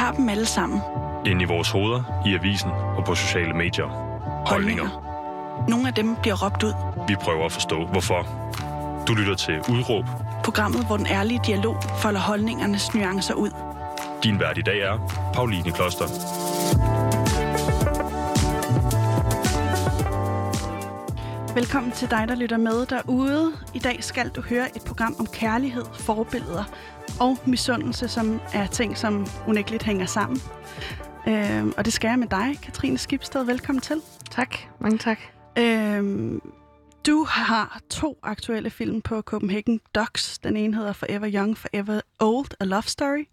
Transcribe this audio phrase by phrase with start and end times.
[0.00, 0.80] har dem alle sammen.
[1.26, 3.86] Inde i vores hoveder, i avisen og på sociale medier.
[4.46, 4.88] Holdninger.
[5.68, 6.72] Nogle af dem bliver råbt ud.
[7.08, 8.26] Vi prøver at forstå, hvorfor.
[9.08, 10.04] Du lytter til Udråb.
[10.44, 13.50] Programmet, hvor den ærlige dialog folder holdningernes nuancer ud.
[14.24, 14.96] Din vært i dag er
[15.34, 16.06] Pauline Kloster.
[21.54, 23.52] Velkommen til dig, der lytter med derude.
[23.74, 26.64] I dag skal du høre et program om kærlighed, forbilleder
[27.20, 30.40] og misundelse, som er ting, som unægteligt hænger sammen.
[31.28, 33.44] Øh, og det skal jeg med dig, Katrine Skibsted.
[33.44, 33.96] Velkommen til.
[34.30, 35.18] Tak, mange tak.
[35.58, 36.32] Øh,
[37.06, 40.38] du har to aktuelle film på Copenhagen Docs.
[40.38, 43.24] Den ene hedder Forever Young, Forever Old, A Love Story.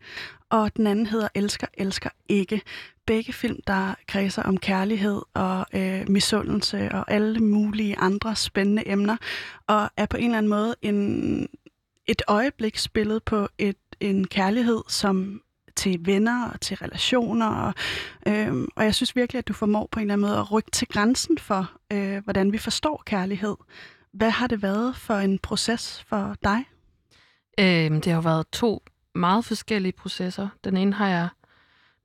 [0.50, 2.62] Og den anden hedder Elsker, Elsker Ikke.
[3.06, 9.18] Begge film, der kredser om kærlighed og øh, misundelse og alle mulige andre spændende emner.
[9.68, 11.48] Og er på en eller anden måde en,
[12.08, 15.42] et øjebliksbillede på et, en kærlighed, som
[15.76, 17.48] til venner og til relationer.
[17.48, 17.74] Og,
[18.28, 20.72] øhm, og jeg synes virkelig, at du formår på en eller anden måde at rykke
[20.72, 23.56] til grænsen for, øh, hvordan vi forstår kærlighed.
[24.14, 26.66] Hvad har det været for en proces for dig?
[27.60, 28.84] Øhm, det har jo været to
[29.16, 30.48] meget forskellige processer.
[30.64, 31.28] Den ene har jeg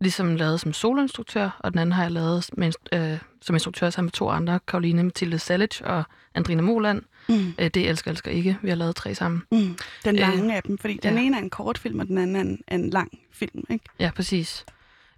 [0.00, 4.06] ligesom lavet som soloinstruktør, og den anden har jeg lavet med, øh, som instruktør sammen
[4.06, 6.04] med to andre, Karoline Mathilde Salic og
[6.34, 7.02] Andrina Moland.
[7.28, 7.54] Mm.
[7.58, 8.58] Øh, det elsker, elsker ikke.
[8.62, 9.42] Vi har lavet tre sammen.
[9.52, 9.76] Mm.
[10.04, 11.10] Den lange øh, af dem, fordi ja.
[11.10, 13.84] den ene er en kort film, og den anden er en, en lang film, ikke?
[13.98, 14.64] Ja, præcis.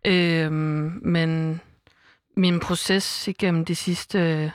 [0.06, 1.61] Øh, men
[2.36, 4.52] min proces igennem de sidste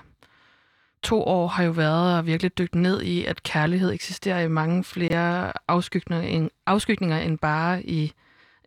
[1.03, 4.84] to år har jo været at virkelig dykke ned i, at kærlighed eksisterer i mange
[4.84, 8.13] flere afskygninger end, afskygninger end bare i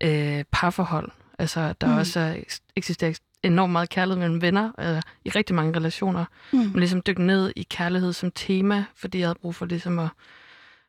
[0.02, 1.10] øh, parforhold.
[1.38, 1.98] Altså, der mm.
[1.98, 2.36] også
[2.76, 6.24] eksisterer enormt meget kærlighed mellem venner, øh, i rigtig mange relationer.
[6.52, 6.58] Mm.
[6.58, 10.08] Men ligesom dykke ned i kærlighed som tema, fordi jeg havde brug for ligesom at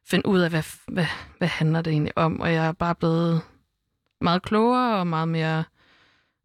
[0.05, 1.05] finde ud af, hvad, hvad,
[1.37, 2.41] hvad handler det egentlig om.
[2.41, 3.41] Og jeg er bare blevet
[4.21, 5.63] meget klogere og meget mere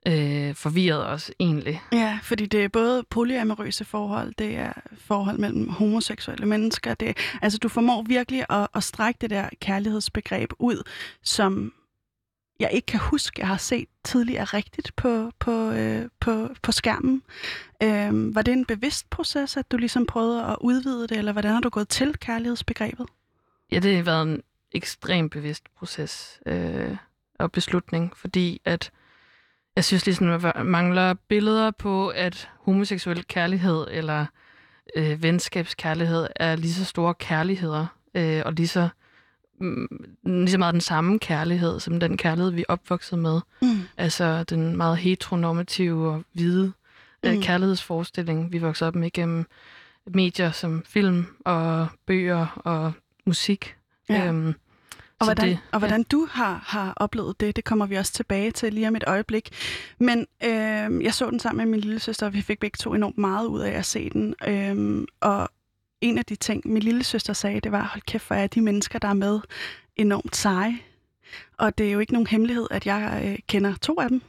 [0.08, 1.82] øh, forvirret også egentlig.
[1.92, 6.94] Ja, fordi det er både polyamorøse forhold, det er forhold mellem homoseksuelle mennesker.
[6.94, 10.82] Det, altså du formår virkelig at, at strække det der kærlighedsbegreb ud,
[11.22, 11.72] som
[12.60, 17.22] jeg ikke kan huske, jeg har set tidligere rigtigt på, på, øh, på, på skærmen.
[17.82, 21.52] Øh, var det en bevidst proces, at du ligesom prøvede at udvide det, eller hvordan
[21.52, 23.06] har du gået til kærlighedsbegrebet?
[23.72, 24.42] Ja, det har været en
[24.72, 26.96] ekstremt bevidst proces øh,
[27.38, 28.90] og beslutning, fordi at
[29.76, 34.26] jeg synes ligesom, at mangler billeder på, at homoseksuel kærlighed eller
[34.96, 38.88] øh, venskabskærlighed er lige så store kærligheder, øh, og lige så
[40.24, 43.40] lige så meget den samme kærlighed, som den kærlighed, vi er opvokset med.
[43.62, 43.80] Mm.
[43.96, 46.72] Altså den meget heteronormative og hvide
[47.22, 47.42] øh, mm.
[47.42, 49.46] kærlighedsforestilling, vi voksede op med gennem
[50.06, 52.92] medier som film og bøger og
[53.26, 53.76] musik.
[54.08, 54.26] Ja.
[54.26, 54.54] Øhm,
[55.20, 56.04] og hvordan, det, og hvordan ja.
[56.10, 59.50] du har, har oplevet det, det kommer vi også tilbage til lige om et øjeblik.
[59.98, 62.94] Men øh, jeg så den sammen med min lille søster, og vi fik begge to
[62.94, 64.34] enormt meget ud af at se den.
[64.46, 65.48] Øh, og
[66.00, 68.60] en af de ting, min lille søster sagde, det var, hold kæft, hvor er de
[68.60, 69.40] mennesker, der er med,
[69.96, 70.78] enormt seje.
[71.56, 74.22] Og det er jo ikke nogen hemmelighed, at jeg øh, kender to af dem.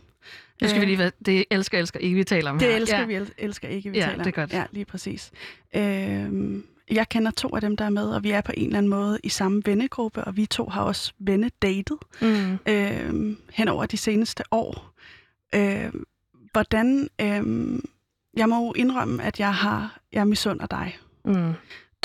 [0.61, 2.75] Nu skal vi lige være, det elsker, elsker ikke, vi taler om det her.
[2.75, 3.05] Elsker ja.
[3.05, 4.23] vi, elsker ikke, vi ja, taler om.
[4.23, 4.53] det er godt.
[4.53, 5.31] Ja, lige præcis.
[5.75, 8.77] Øh, jeg kender to af dem, der er med, og vi er på en eller
[8.77, 12.57] anden måde i samme vennegruppe, og vi to har også vennedatet mm.
[12.67, 14.93] øh, hen over de seneste år.
[15.55, 15.93] Øh,
[16.51, 17.09] hvordan...
[17.21, 17.79] Øh,
[18.37, 20.97] jeg må indrømme, at jeg har jeg misunder dig.
[21.29, 21.53] Mm.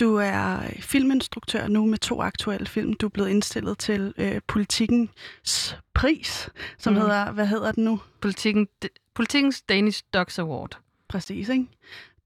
[0.00, 2.94] Du er filminstruktør nu med to aktuelle film.
[2.94, 7.00] Du er blevet indstillet til øh, Politikens pris, som mm.
[7.00, 8.00] hedder, hvad hedder den nu?
[8.20, 8.68] Politiken,
[9.14, 10.78] Politikens Danish Dogs Award.
[11.08, 11.66] Præcis, ikke?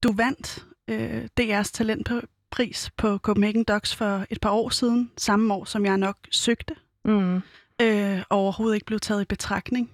[0.03, 2.09] Du vandt øh, DR's talent
[2.51, 6.75] pris på Copenhagen Docs for et par år siden, samme år som jeg nok søgte,
[7.05, 7.35] mm.
[7.81, 9.91] øh, og overhovedet ikke blev taget i betragtning.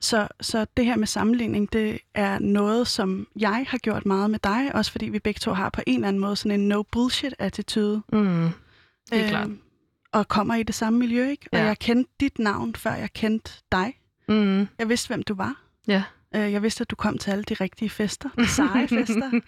[0.00, 4.38] Så, så det her med sammenligning, det er noget, som jeg har gjort meget med
[4.38, 6.82] dig, også fordi vi begge to har på en eller anden måde sådan en no
[6.82, 8.02] bullshit-attitude.
[8.12, 8.48] Mm.
[9.10, 9.50] Det er øh, klart.
[10.12, 11.48] Og kommer i det samme miljø, ikke?
[11.52, 13.94] Og jeg kendte dit navn, før jeg kendte dig.
[14.28, 14.68] Mm.
[14.78, 15.62] Jeg vidste, hvem du var.
[15.88, 16.02] Ja.
[16.34, 19.40] Øh, jeg vidste, at du kom til alle de rigtige fester, de seje fester.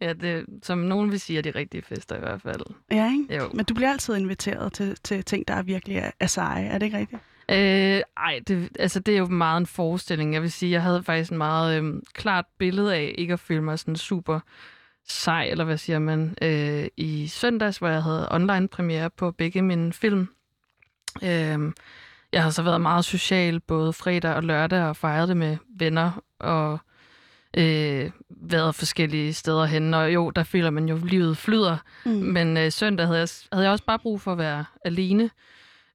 [0.00, 2.60] ja, det, som nogen vil sige, er de rigtige fester i hvert fald.
[2.90, 3.36] Ja, ikke?
[3.36, 3.50] Jo.
[3.54, 6.78] Men du bliver altid inviteret til, til ting, der er virkelig er, er seje, er
[6.78, 7.22] det ikke rigtigt?
[7.50, 10.34] Øh, ej, det, altså, det er jo meget en forestilling.
[10.34, 13.62] Jeg vil sige, jeg havde faktisk en meget øh, klart billede af ikke at føle
[13.62, 14.40] mig sådan super
[15.08, 19.62] sej, eller hvad siger man, øh, i søndags, hvor jeg havde online premiere på begge
[19.62, 20.28] mine film.
[21.22, 21.72] Øh,
[22.32, 26.22] jeg har så været meget social både fredag og lørdag og fejret det med venner
[26.38, 26.78] og
[27.56, 29.94] øh, været forskellige steder hen.
[29.94, 31.76] Og jo, der føler man jo, livet flyder.
[32.04, 32.12] Mm.
[32.12, 35.30] Men øh, søndag havde jeg, havde jeg også bare brug for at være alene.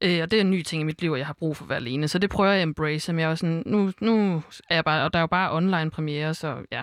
[0.02, 1.64] Øh, og det er en ny ting i mit liv, at jeg har brug for
[1.64, 2.08] at være alene.
[2.08, 3.14] Så det prøver jeg at embrace.
[3.14, 5.92] Men jeg er sådan, nu, nu er jeg bare, og der er jo bare online
[5.92, 6.82] premiere, så ja.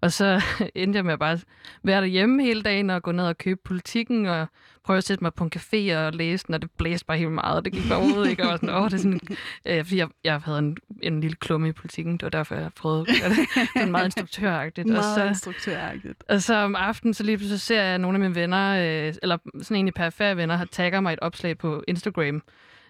[0.00, 0.42] Og så
[0.74, 1.38] endte jeg med at bare
[1.82, 4.46] være derhjemme hele dagen og gå ned og købe politikken og
[4.84, 7.32] prøve at sætte mig på en café og læse den, og det blæste bare helt
[7.32, 7.64] meget.
[7.64, 8.48] Det gik bare overhovedet ikke.
[8.48, 9.20] Og sådan, åh, det er sådan,
[9.68, 12.12] øh, fordi jeg, jeg havde en, en lille klumme i politikken.
[12.12, 13.38] Det var derfor, jeg prøvede at gøre det.
[13.76, 14.86] Sådan meget instruktøragtigt.
[14.88, 16.24] Meget og så, instruktøragtigt.
[16.28, 18.74] og så om aftenen, så lige pludselig ser jeg, at nogle af mine venner,
[19.08, 22.42] øh, eller sådan egentlig perifære venner, har tagger mig et opslag på Instagram,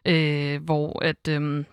[0.06, 1.64] øh, hvor at, øh,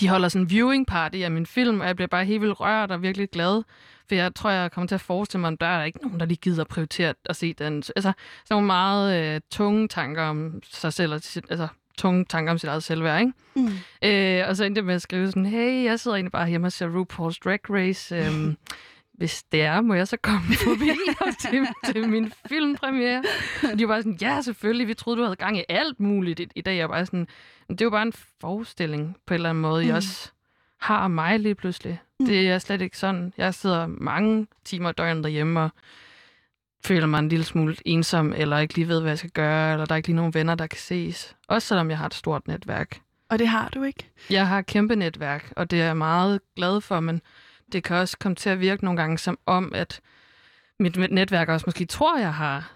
[0.00, 2.60] de holder sådan en viewing party af min film, og jeg bliver bare helt vildt
[2.60, 3.62] rørt og virkelig glad.
[4.10, 6.26] For jeg tror, jeg kommer til at forestille mig, at der er ikke nogen, der
[6.26, 7.74] lige gider prioritere at se den.
[7.76, 8.12] Altså, sådan
[8.50, 11.68] nogle meget øh, tunge tanker om sig selv, og sit, altså
[11.98, 13.32] tunge tanker om sit eget selvværd, ikke?
[13.56, 13.68] Mm.
[14.08, 16.66] Øh, og så endte jeg med at skrive sådan, hey, jeg sidder egentlig bare hjemme
[16.66, 18.16] og ser RuPaul's Drag Race.
[18.16, 18.56] Øhm,
[19.18, 20.90] hvis det er, må jeg så komme forbi
[21.50, 23.22] til, til min filmpremiere?
[23.72, 26.40] Og de var bare sådan, ja, selvfølgelig, vi troede, du havde gang i alt muligt
[26.40, 26.76] i, i dag.
[26.76, 27.26] Jeg var bare sådan,
[27.68, 29.82] "Men det er jo bare en forestilling på en eller anden måde.
[29.82, 29.88] Mm.
[29.88, 30.32] I også
[30.80, 32.00] har mig lige pludselig.
[32.20, 32.26] Mm.
[32.26, 33.32] Det er slet ikke sådan.
[33.36, 35.70] Jeg sidder mange timer døgnet derhjemme og
[36.84, 39.86] føler mig en lille smule ensom, eller ikke lige ved, hvad jeg skal gøre, eller
[39.86, 41.36] der er ikke lige nogen venner, der kan ses.
[41.48, 43.00] Også selvom jeg har et stort netværk.
[43.28, 44.10] Og det har du ikke?
[44.30, 47.20] Jeg har et kæmpe netværk, og det er jeg meget glad for, men
[47.72, 50.00] det kan også komme til at virke nogle gange som om, at
[50.78, 52.72] mit netværk også måske tror, jeg har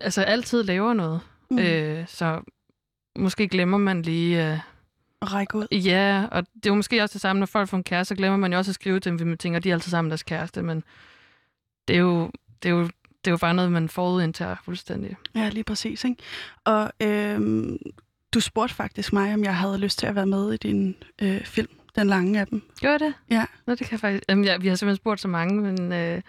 [0.00, 1.20] altså altid laver noget.
[1.50, 1.58] Mm.
[1.58, 2.40] Øh, så
[3.16, 4.52] måske glemmer man lige...
[4.52, 4.58] Øh,
[5.26, 5.66] Og række ud.
[5.72, 8.14] ja, og det er jo måske også det samme, når folk får en kæreste, så
[8.18, 10.08] glemmer man jo også at skrive til dem, fordi man tænker, de er altid sammen
[10.08, 10.82] med deres kæreste, men
[11.88, 12.30] det er jo,
[12.62, 15.16] det er jo, det er jo bare noget, man forudindtager fuldstændig.
[15.34, 16.04] Ja, lige præcis.
[16.04, 16.22] Ikke?
[16.64, 17.78] Og øhm,
[18.34, 21.44] du spurgte faktisk mig, om jeg havde lyst til at være med i din øh,
[21.44, 22.62] film, den lange af dem.
[22.80, 23.14] Gør det?
[23.30, 23.44] Ja.
[23.66, 24.24] Nå, det kan jeg faktisk...
[24.28, 25.92] Jamen, ja, vi har simpelthen spurgt så mange, men...
[25.92, 26.22] Øh,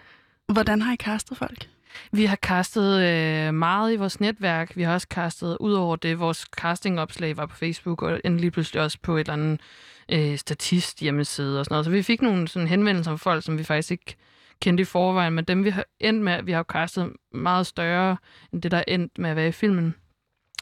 [0.52, 1.68] Hvordan har I castet folk?
[2.12, 4.76] Vi har castet øh, meget i vores netværk.
[4.76, 8.82] Vi har også castet, ud over det, vores castingopslag var på Facebook, og endelig pludselig
[8.82, 9.60] også på et eller andet
[10.08, 11.84] øh, statist hjemmeside og sådan noget.
[11.84, 14.16] Så vi fik nogle sådan henvendelser fra folk, som vi faktisk ikke
[14.60, 18.16] kendte i forvejen, men dem vi har endt med, vi har jo castet meget større
[18.52, 19.94] end det, der er endt med at være i filmen.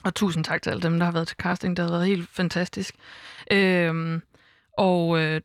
[0.04, 1.76] Og tusind tak til alle dem, der har været til casting.
[1.76, 2.94] Det har været helt fantastisk.
[3.50, 4.22] Øhm,
[4.78, 5.40] og øh,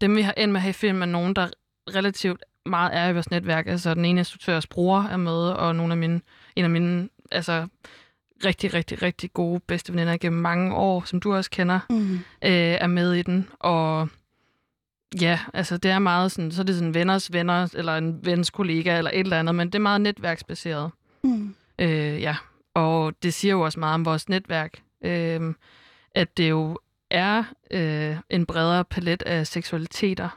[0.00, 1.48] dem, vi har endt med at have i filmen, er nogen, der
[1.94, 3.66] relativt meget er i vores netværk.
[3.66, 6.20] Altså, den ene instruktørs bror er med, og nogle af mine,
[6.56, 7.66] en af mine altså,
[8.44, 12.14] rigtig, rigtig, rigtig gode bedste veninder gennem mange år, som du også kender, Mm.
[12.14, 12.20] øh,
[12.52, 13.48] er med i den.
[13.58, 14.08] Og
[15.20, 18.50] ja, altså det er meget sådan, så er det sådan venners venner, eller en vens
[18.50, 20.90] kollega, eller et eller andet, men det er meget netværksbaseret.
[21.24, 21.54] Mm.
[21.78, 22.36] Øh, ja,
[22.74, 25.54] og det siger jo også meget om vores netværk, øh,
[26.14, 26.78] at det jo
[27.10, 30.28] er øh, en bredere palet af seksualiteter,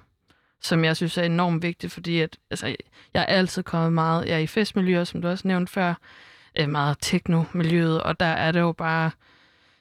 [0.61, 2.67] som jeg synes er enormt vigtigt, fordi at, altså,
[3.13, 5.93] jeg er altid kommet meget, jeg er i festmiljøer, som du også nævnte før,
[6.59, 9.11] øh, meget teknomiljøet, og der er det jo bare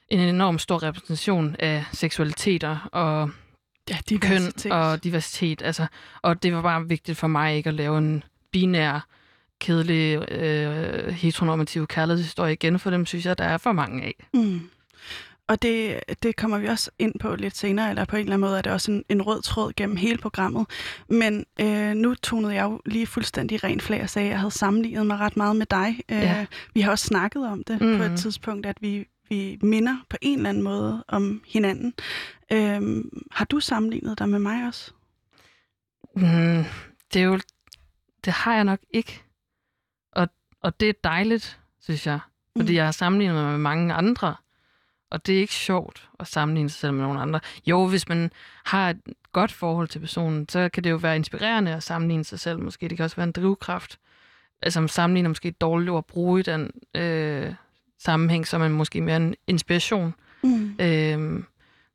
[0.09, 3.29] en enorm stor repræsentation af seksualiteter og
[3.89, 5.61] Ja, køn og diversitet.
[5.61, 5.87] Altså,
[6.21, 9.07] og det var bare vigtigt for mig ikke at lave en binær,
[9.59, 14.27] kedelig, øh, heteronormativ kærlighedshistorie igen, for dem synes jeg, der er for mange af.
[14.33, 14.69] Mm.
[15.49, 18.47] Og det, det kommer vi også ind på lidt senere, eller på en eller anden
[18.49, 20.65] måde er det også en, en rød tråd gennem hele programmet.
[21.09, 24.51] Men øh, nu tonede jeg jo lige fuldstændig ren flag og sagde, at jeg havde
[24.51, 25.99] sammenlignet mig ret meget med dig.
[26.11, 26.45] Øh, Ja.
[26.73, 27.97] Vi har også snakket om det mm.
[27.97, 28.13] på Mhm.
[28.13, 31.93] et tidspunkt, at vi, vi minder på en eller anden måde om hinanden.
[32.51, 34.91] Øh, har du sammenlignet dig med mig også?
[36.15, 36.63] Mm,
[37.13, 37.39] det er jo,
[38.25, 39.21] det har jeg nok ikke.
[40.11, 40.27] Og,
[40.61, 42.19] og det er dejligt, synes jeg.
[42.57, 42.75] Fordi Mm.
[42.75, 44.35] jeg har sammenlignet mig med mange andre.
[45.11, 47.39] Og det er ikke sjovt at sammenligne sig selv med nogle andre.
[47.67, 48.31] Jo, hvis man
[48.65, 48.97] har et
[49.31, 52.59] godt forhold til personen, så kan det jo være inspirerende at sammenligne sig selv.
[52.59, 53.99] Måske det kan også være en drivkraft.
[54.61, 57.53] Altså man sammenligner måske et dårligt ord at bruge i den øh,
[57.99, 60.15] sammenhæng, så man måske mere en inspiration.
[60.43, 60.75] Mm.
[60.79, 61.43] Øh,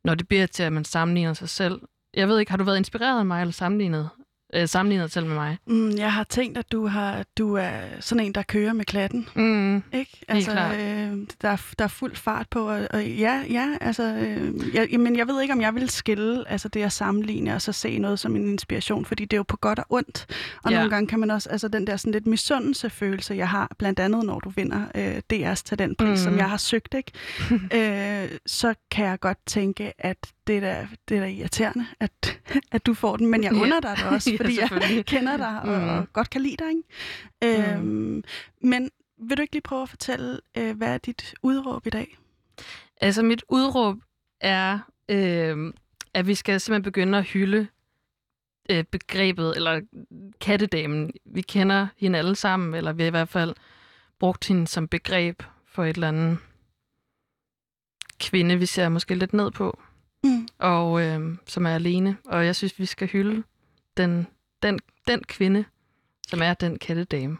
[0.03, 1.81] når det bliver til, at man sammenligner sig selv.
[2.13, 4.09] Jeg ved ikke, har du været inspireret af mig, eller sammenlignet,
[4.55, 5.57] øh, sammenlignet selv med mig?
[5.67, 9.27] Mm, jeg har tænkt, at du, har, du er sådan en, der kører med klatten.
[9.35, 9.83] Mm.
[9.93, 10.21] Ikke?
[10.27, 14.53] Altså, øh, der, er, der er fuld fart på, og, og ja, ja, altså, øh,
[14.73, 17.71] jeg, men jeg ved ikke, om jeg vil skille altså det at sammenligne og så
[17.71, 20.25] se noget som en inspiration, fordi det er jo på godt og ondt.
[20.63, 20.77] Og Ja.
[20.77, 24.25] nogle gange kan man også, altså den der sådan lidt misundelsefølelse, jeg har, blandt andet
[24.25, 26.17] når du vinder øh, DR's talentpris, mm.
[26.17, 27.11] som jeg har søgt, ikke?
[28.23, 32.39] øh, så kan jeg godt tænke, at det er da, det er da irriterende, at,
[32.71, 33.59] at du får den, men jeg Ja.
[33.61, 35.05] under dig det også, Ja, fordi jeg selvfølgelig.
[35.05, 37.71] kender dig og, og godt kan lide dig, ikke?
[37.73, 38.23] Øhm,
[38.61, 42.17] men vil du ikke lige prøve at fortælle, øh, hvad er dit udråb i dag?
[43.01, 43.97] Altså mit udråb
[44.41, 45.73] er, øh,
[46.13, 47.67] at vi skal simpelthen begynde at hylde
[48.69, 49.81] øh, begrebet, eller
[50.41, 51.11] kattedamen.
[51.25, 53.55] Vi kender hende alle sammen, eller vi har i hvert fald
[54.19, 56.37] brugt hende som begreb for et eller andet
[58.19, 59.79] kvinde, vi ser måske lidt ned på,
[60.25, 60.47] Mm.
[60.59, 62.17] og øh, som er alene.
[62.25, 63.43] Og jeg synes, vi skal hylde
[63.97, 64.27] den,
[64.63, 65.65] den, den kvinde,
[66.27, 67.37] som er den kattedame.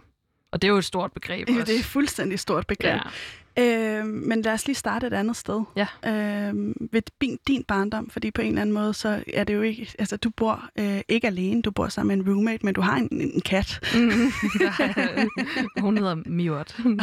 [0.51, 1.61] Og det er jo et stort begreb også.
[1.61, 3.01] det er et fuldstændig stort begreb.
[3.05, 3.09] ja.
[3.59, 5.61] Øh, men lad os lige starte et andet sted.
[5.75, 5.87] Ja.
[6.05, 6.53] Øh,
[6.91, 9.91] ved din, din barndom, fordi på en eller anden måde, så er det jo ikke...
[9.99, 12.97] Altså, du bor øh, ikke alene, du bor sammen med en roommate, men du har
[12.97, 14.09] en, en kat, Mm,
[14.59, 15.25] der-
[15.81, 16.11] hun hedder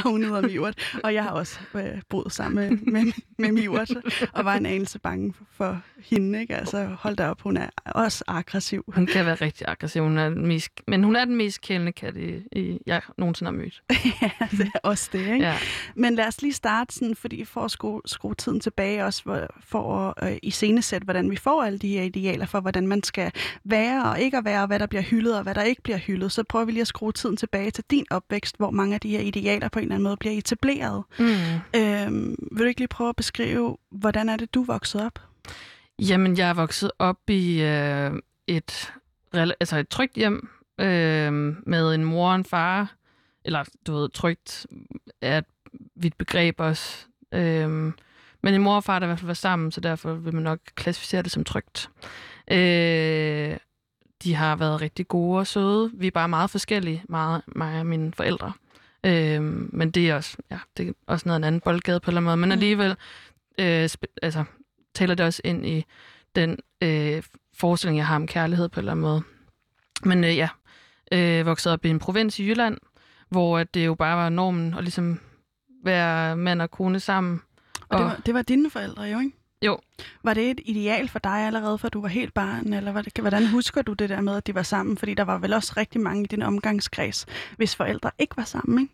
[0.05, 0.99] og hun hedder Mivert.
[1.05, 3.91] Og jeg har også øh, boet sammen med, med, med Mivert,
[4.33, 6.41] og var en anelse bange for, for hende.
[6.41, 6.57] Ikke?
[6.57, 8.85] Altså, hold da op, hun er også aggressiv.
[8.89, 11.93] Hun kan være rigtig aggressiv, hun er den mest, men hun er den mest kælende
[11.93, 13.83] kat, i, i, jeg nogensinde har mødt.
[14.23, 15.37] ja, det er også det, ikke?
[15.47, 15.57] Ja.
[15.95, 19.47] Men lad os lige starte sådan, fordi for at skrue, skrue tiden tilbage også, hvor,
[19.61, 23.33] for at øh, iscenesætte, hvordan vi får alle de her idealer for, hvordan man skal
[23.65, 25.99] være og ikke at være, og hvad der bliver hyldet og hvad der ikke bliver
[25.99, 26.33] hyldet.
[26.33, 29.11] Så prøver vi lige at skrue tiden tilbage til din opvækst, hvor mange af de
[29.11, 31.05] her idealer på en eller anden måde bliver etableret.
[31.19, 31.27] Mm.
[31.77, 35.19] Øhm, vil du ikke lige prøve at beskrive, hvordan er det, du voksede op?
[35.99, 38.13] Jamen, jeg er vokset op i øh,
[38.47, 38.93] et,
[39.33, 40.49] altså et trygt hjem
[40.81, 41.33] øh,
[41.67, 42.95] med en mor og en far.
[43.45, 44.67] Eller, du ved, trygt
[45.21, 45.45] er et
[45.95, 47.07] vidt begreb også.
[47.35, 47.93] Øh,
[48.45, 50.43] men en mor og far, der i hvert fald var sammen, så derfor vil man
[50.43, 51.91] nok klassificere det som trygt.
[52.51, 53.57] Øh,
[54.23, 55.91] de har været rigtig gode og søde.
[55.95, 58.53] Vi er bare meget forskellige, meget, mig og mine forældre.
[59.07, 62.17] Øh, men det er også, ja, det er også noget en anden boldgade på en
[62.17, 62.37] eller anden måde.
[62.37, 62.53] Men Mm.
[62.53, 62.91] alligevel,
[63.59, 63.89] øh,
[64.23, 64.45] altså,
[64.95, 65.85] taler det også ind i
[66.37, 67.23] den øh,
[67.55, 69.23] forestilling, jeg har om kærlighed på en eller anden måde.
[70.05, 70.49] Men øh, ja,
[71.13, 72.79] øh, vokset op i en provins i Jylland,
[73.29, 75.21] hvor at det jo bare var normen at ligesom
[75.83, 77.41] være mand og kone sammen.
[77.89, 79.33] Og det var, det var dine forældre jo, ikke?
[79.63, 79.79] Jo.
[80.25, 83.13] Var det et ideal for dig allerede, før du var helt barn, eller var det,
[83.21, 84.97] hvordan husker du det der med, at de var sammen?
[84.97, 88.79] Fordi der var vel også rigtig mange i din omgangskreds, hvis forældre ikke var sammen,
[88.79, 88.93] ikke?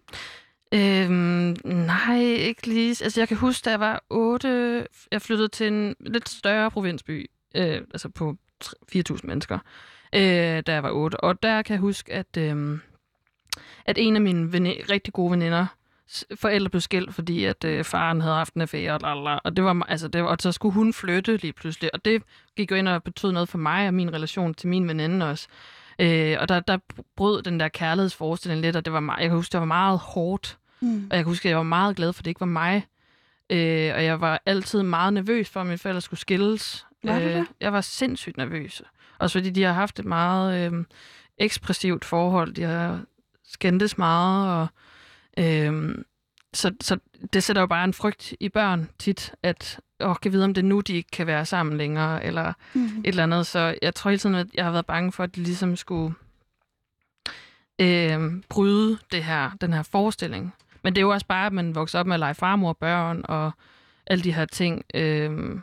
[0.72, 3.04] Øhm, nej, ikke lige.
[3.04, 7.30] Altså, jeg kan huske, da jeg var 8, jeg flyttede til en lidt større provinsby,
[7.54, 9.58] øh, altså på 4.000 mennesker,
[10.14, 10.20] øh,
[10.66, 11.20] da jeg var 8.
[11.20, 12.78] Og der kan jeg huske, at, øh,
[13.86, 15.66] at en af mine veni- rigtig gode veninder,
[16.34, 19.64] forældre blev skilt, fordi at øh, faren havde haft en affære, og, lalala, og det
[19.64, 22.22] var, altså, det var, og så skulle hun flytte lige pludselig, og det
[22.56, 25.48] gik jo ind og betød noget for mig og min relation til min veninde også.
[25.98, 26.78] Øh, og der, der
[27.16, 29.98] brød den der kærlighedsforestilling lidt, og det var meget, jeg kan huske, det var meget
[29.98, 30.58] hårdt.
[30.80, 31.06] Mm.
[31.10, 32.86] Og jeg kan huske, at jeg var meget glad for, at det ikke var mig.
[33.50, 36.86] Øh, og jeg var altid meget nervøs for, at mine forældre skulle skilles.
[37.04, 37.46] Var du det?
[37.60, 38.82] jeg var sindssygt nervøs.
[39.18, 40.84] Også fordi de har haft et meget øh,
[41.38, 42.54] ekspressivt forhold.
[42.54, 43.00] De har
[43.44, 44.48] skændtes meget.
[44.48, 44.66] Og,
[45.38, 45.94] øh,
[46.54, 46.98] så, så
[47.32, 50.62] det sætter jo bare en frygt i børn tit, at åh, kan vide, om det
[50.62, 52.84] er nu, de ikke kan være sammen længere, eller Mm.
[52.86, 53.46] et eller andet.
[53.46, 56.14] Så jeg tror hele tiden, at jeg har været bange for, at de ligesom skulle
[57.80, 60.54] øh, bryde det her, den her forestilling.
[60.84, 62.76] Men det er jo også bare, at man vokser op med at lege farmor og
[62.76, 63.50] børn, og
[64.06, 65.60] alle de her ting, øh,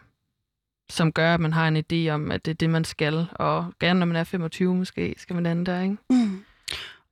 [0.90, 3.28] som gør, at man har en idé om, at det er det, man skal.
[3.34, 5.98] Og gerne, når man er 25 måske, skal man lande der, ikke?
[6.10, 6.44] Mm.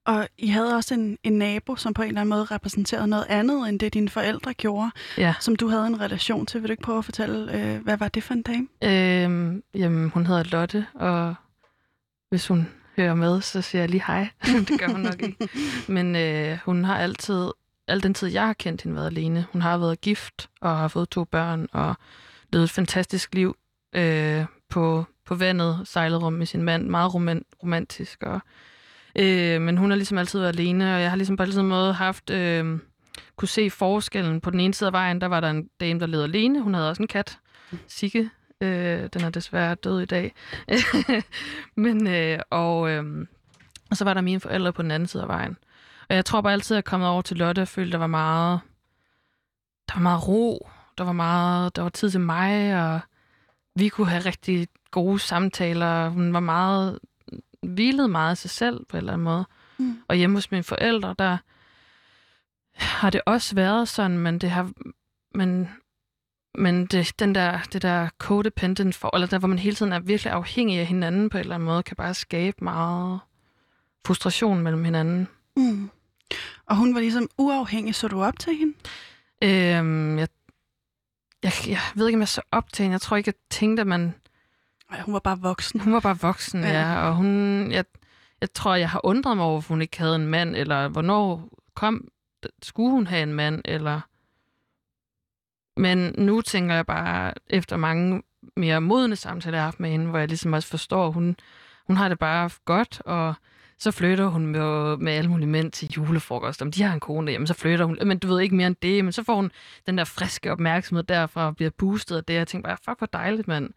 [0.06, 3.26] Og I havde også en, en nabo, som på en eller anden måde repræsenterede noget
[3.30, 5.34] andet, end det dine forældre gjorde, Ja.
[5.40, 6.62] som du havde en relation til.
[6.62, 8.68] Vil du ikke prøve at fortælle, øh, hvad var det for en dame?
[8.84, 11.36] Øh, jamen, hun hedder Lotte, og
[12.30, 12.68] hvis hun
[12.98, 14.30] hører med, så siger jeg lige hej.
[14.68, 15.50] det gør hun nok ikke.
[15.88, 17.48] Men øh, hun har altid,
[17.88, 19.46] al den tid, jeg har kendt hende, været alene.
[19.52, 21.96] Hun har været gift og har fået to børn og
[22.54, 23.56] levet et fantastisk liv
[23.96, 28.24] øh, på, på vandet, sejlet rum med sin mand, meget roman, romantisk.
[28.24, 28.40] Og,
[29.16, 31.94] øh, men hun har ligesom altid været alene, og jeg har ligesom på altid måde
[31.94, 32.80] haft, øh,
[33.36, 34.42] kunne se forskellen.
[34.42, 36.62] På den ene side af vejen, der var der en dame, der levede alene.
[36.62, 37.40] Hun havde også en kat,
[37.88, 38.30] Sigge.
[38.62, 40.34] Øh, den er desværre død i dag.
[41.76, 43.28] men, øh, og, øh,
[43.90, 45.58] og så var der mine forældre på den anden side af vejen.
[46.10, 47.98] Og jeg tror bare altid, at jeg er kommet over til Lotte og følte, der
[47.98, 48.60] var meget,
[49.90, 50.70] der var meget ro.
[50.98, 53.00] Der var meget, der var tid til mig, og
[53.76, 56.10] vi kunne have rigtig gode samtaler.
[56.10, 57.00] Hun var meget,
[57.64, 59.46] hvilede meget af sig selv på en eller anden måde.
[59.78, 59.98] Mm.
[60.08, 61.38] Og hjemme hos mine forældre, der
[62.74, 64.72] har det også været sådan, men det har,
[65.36, 65.70] men,
[66.58, 70.00] men det, den der, det der codependent for, eller der, hvor man hele tiden er
[70.00, 73.20] virkelig afhængig af hinanden på en eller anden måde, kan bare skabe meget
[74.06, 75.28] frustration mellem hinanden.
[75.58, 75.90] Mm.
[76.66, 78.74] Og hun var ligesom uafhængig, så du op til hende?
[79.44, 80.28] Øhm, jeg,
[81.44, 82.94] jeg, jeg ved ikke, om jeg så op til hende.
[82.94, 84.14] Jeg tror ikke, jeg tænkte, at man...
[85.02, 85.80] Hun var bare voksen.
[85.80, 86.70] Hun var bare voksen, Ja.
[86.70, 86.92] ja.
[86.94, 87.72] ja og hun...
[87.72, 87.86] Jeg,
[88.42, 91.50] jeg tror, jeg har undret mig over, hvorfor hun ikke havde en mand, eller hvornår
[91.76, 92.08] kom...
[92.62, 94.02] Skulle hun have en mand, eller...
[95.78, 98.22] Men nu tænker jeg bare, efter mange
[98.58, 101.36] mere modne samtaler, jeg har haft med hende, hvor jeg ligesom også forstår, hun,
[101.88, 103.34] hun har det bare godt, og
[103.80, 106.62] så flytter hun med, med alle mulige mænd til julefrokost.
[106.62, 107.98] Om de har en kone derhjemme, så flytter hun.
[108.06, 109.06] Men du ved ikke mere end det.
[109.06, 109.52] Men så får hun
[109.86, 112.34] den der friske opmærksomhed derfra og bliver boostet af det.
[112.34, 113.70] Jeg tænker bare, fuck, hvor dejligt, mand.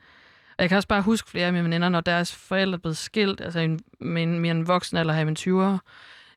[0.58, 3.40] Og jeg kan også bare huske flere af mine veninder, når deres forældre blevet skilt,
[3.40, 5.78] altså en, med en, mere en voksen eller have en 20'er,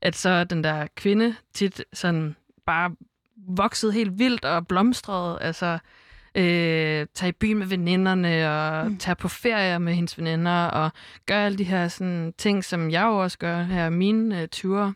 [0.01, 2.35] at så den der kvinde tit sådan
[2.65, 2.95] bare
[3.47, 5.37] vokset helt vildt og blomstret.
[5.41, 5.79] Altså,
[6.35, 8.97] øh, tage i byen med veninderne og mm.
[8.97, 10.91] tage på ferie med hendes veninder og
[11.25, 14.47] gøre alle de her sådan, ting, som jeg jo også gør her i mine øh,
[14.47, 14.93] ture,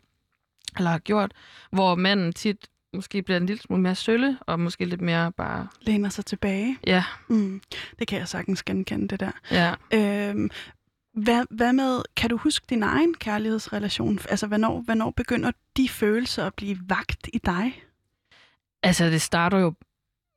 [0.77, 1.31] eller har gjort,
[1.71, 5.67] hvor manden tit måske bliver en lille smule mere sølle, og måske lidt mere bare...
[5.81, 6.77] Læner sig tilbage.
[6.87, 7.03] Ja.
[7.27, 7.61] Mm.
[7.99, 9.31] Det kan jeg sagtens genkende, det der.
[9.51, 9.73] Ja.
[9.93, 10.49] Øhm,
[11.13, 14.19] hvad, hvad med, kan du huske din egen kærlighedsrelation?
[14.29, 17.83] Altså, hvornår, hvornår begynder de følelser at blive vagt i dig?
[18.83, 19.73] Altså, det starter jo...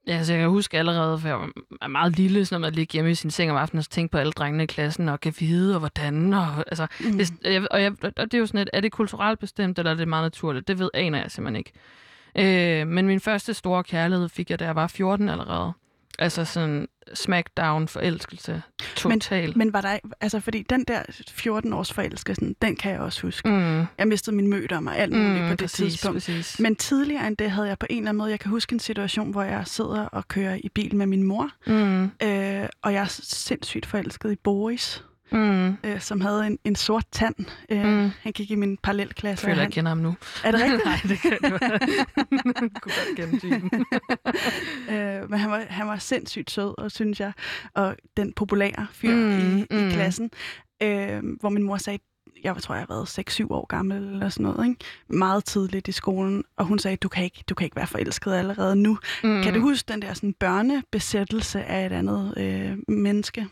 [0.08, 2.92] Altså, jeg kan huske allerede, for jeg var meget lille, sådan noget med at ligge
[2.92, 5.34] hjemme i sin seng om aftenen og tænke på alle drengene i klassen, og kan
[5.38, 7.18] vide, og hvordan, og, altså, mm.
[7.18, 9.94] det, og, jeg, og det er jo sådan et, er det kulturelt bestemt, eller er
[9.94, 10.68] det meget naturligt?
[10.68, 11.72] Det ved aner jeg simpelthen ikke.
[12.38, 15.72] Øh, men min første store kærlighed fik jeg, da jeg var 14 allerede.
[16.18, 18.62] Altså sådan smackdown forelskelse.
[18.96, 19.48] Total.
[19.48, 23.48] Men, men var der, altså fordi den der 14-års forelskelse, den kan jeg også huske.
[23.48, 23.84] Mm.
[23.98, 26.14] Jeg mistede min møder og alt muligt Mm, på det præcis, tidspunkt.
[26.16, 26.60] præcis.
[26.60, 28.80] Men tidligere end det havde jeg på en eller anden måde, jeg kan huske en
[28.80, 32.02] situation, hvor jeg sidder og kører i bil med min mor, Mm.
[32.04, 35.68] øh, og jeg er sindssygt forelsket i Boris, Mm.
[35.84, 37.34] øh, som havde en, en sort tand.
[37.70, 38.10] Øh, Mm.
[38.22, 39.44] Han gik i min Jeg parallelklasse.
[39.44, 40.14] føler, og jeg han, kender ham nu.
[40.44, 40.84] er det rigtigt?
[40.86, 41.32] Nej, det kan.
[41.42, 41.50] Jeg
[42.54, 43.70] kunne godt kende typen.
[44.96, 47.32] øh, men han var, han var sindssygt sød, og synes jeg,
[47.74, 49.88] og den populære fyr Mm, mm, i, mm.
[49.88, 50.30] i klassen,
[50.82, 51.98] øh, hvor min mor sagde,
[52.44, 54.84] jeg tror, jeg har været 6-7 år gammel eller sådan noget, ikke?
[55.08, 58.32] meget tidligt i skolen, og hun sagde, du kan ikke, du kan ikke være forelsket
[58.34, 58.98] allerede nu.
[59.24, 59.42] Mm.
[59.42, 63.46] Kan du huske den der sådan, børnebesættelse af et andet øh, menneske?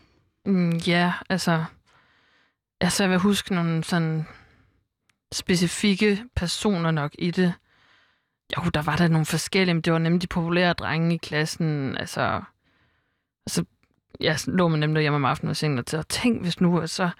[0.47, 1.65] Mm, ja, altså...
[2.81, 4.27] Altså, jeg vil huske nogle sådan
[5.33, 7.55] specifikke personer nok i det.
[8.57, 11.97] Jo, der var der nogle forskellige, men det var nemlig de populære drenge i klassen.
[11.99, 12.43] Altså,
[13.47, 13.65] altså
[14.21, 16.79] jeg lå med dem derhjemme om aftenen og sengen og til, og tænk hvis nu,
[16.81, 17.11] at så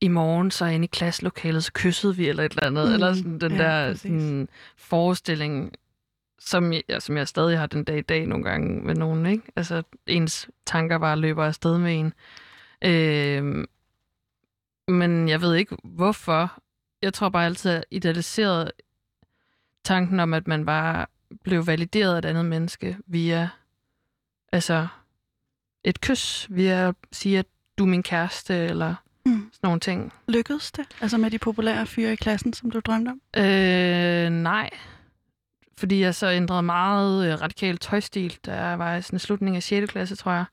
[0.00, 2.84] i morgen, så inde i klasselokalet, så kyssede vi eller et eller andet.
[2.84, 4.02] Mm, Mm, eller sådan den ja, der præcis.
[4.02, 5.72] sådan, forestilling,
[6.38, 9.26] som jeg, ja, som jeg stadig har den dag i dag nogle gange med nogen.
[9.26, 9.42] Ikke?
[9.56, 12.12] Altså, ens tanker bare løber afsted med en.
[12.84, 13.64] Øh,
[14.88, 16.52] men jeg ved ikke, hvorfor.
[17.02, 18.72] Jeg tror bare altid, at idealiseret
[19.84, 21.06] tanken om, at man bare
[21.44, 23.48] blev valideret af et andet menneske via
[24.52, 24.86] altså
[25.84, 27.46] et kys, via at sige, at
[27.78, 28.94] du er min kæreste, eller
[29.26, 29.32] Mm.
[29.32, 30.12] sådan nogle ting.
[30.28, 30.84] Lykkedes det?
[31.00, 33.20] Altså med de populære fyre i klassen, som du drømte om?
[33.42, 34.70] Øh, nej.
[35.78, 39.62] Fordi jeg så ændrede meget øh, radikal tøjstil, da jeg var i sådan slutningen af
[39.62, 39.90] 6.
[39.90, 40.44] klasse, tror jeg.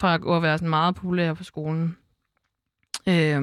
[0.00, 1.96] Fra at gå og være sådan meget populær på skolen.
[3.06, 3.42] Øh,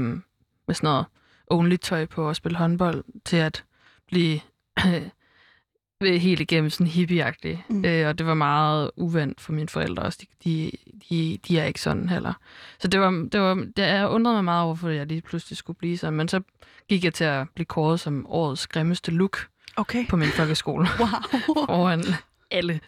[0.68, 1.06] med sådan noget
[1.48, 3.64] only tøj på at spille håndbold, til at
[4.08, 4.40] blive
[6.02, 7.66] helt igennem sådan hippieagtig.
[7.70, 7.86] Mm.
[7.86, 10.26] Øh, og det var meget uvandt for mine forældre også.
[10.44, 10.72] De,
[11.10, 12.34] de, de, er ikke sådan heller.
[12.80, 15.58] Så det var, det var, det, jeg undrede mig meget over, for jeg lige pludselig
[15.58, 16.14] skulle blive sådan.
[16.14, 16.42] Men så
[16.90, 20.08] gik jeg til at blive kåret som årets grimmeste look Okay.
[20.08, 21.08] på min folkeskole Wow.
[21.66, 22.04] foran
[22.52, 22.74] alle.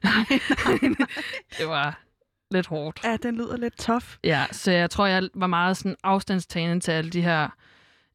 [1.57, 1.99] det var
[2.51, 3.03] lidt hårdt.
[3.03, 4.17] Ja, den lyder lidt tof.
[4.23, 7.49] Ja, så jeg tror, jeg var meget sådan afstandstagende til alle de her,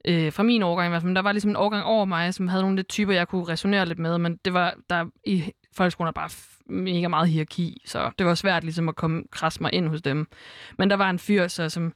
[0.05, 1.09] øh, fra min årgang i hvert fald.
[1.09, 3.49] Men der var ligesom en årgang over mig, som havde nogle lidt typer, jeg kunne
[3.49, 6.31] resonere lidt med, men det var, der i folkeskolen er bare
[6.67, 10.27] mega meget hierarki, så det var svært ligesom at komme krasse mig ind hos dem.
[10.79, 11.93] Men der var en fyr, så, som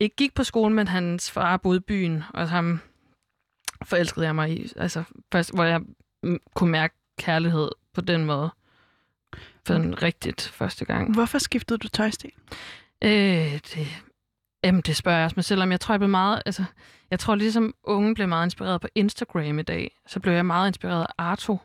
[0.00, 2.80] ikke gik på skolen, men hans far boede i byen, og ham
[3.84, 4.72] forelskede jeg mig i.
[4.76, 5.02] Altså,
[5.32, 5.80] først, hvor jeg
[6.54, 8.50] kunne mærke kærlighed på den måde.
[9.66, 11.14] For den rigtigt første gang.
[11.14, 12.30] Hvorfor skiftede du tøjstil?
[13.04, 13.10] Øh,
[13.52, 13.86] det,
[14.64, 15.70] jamen, det spørger jeg også mig selv om.
[15.70, 16.42] Jeg tror, jeg blev meget...
[16.46, 16.64] Altså,
[17.10, 20.68] jeg tror, ligesom unge blev meget inspireret på Instagram i dag, så blev jeg meget
[20.68, 21.58] inspireret af Arto.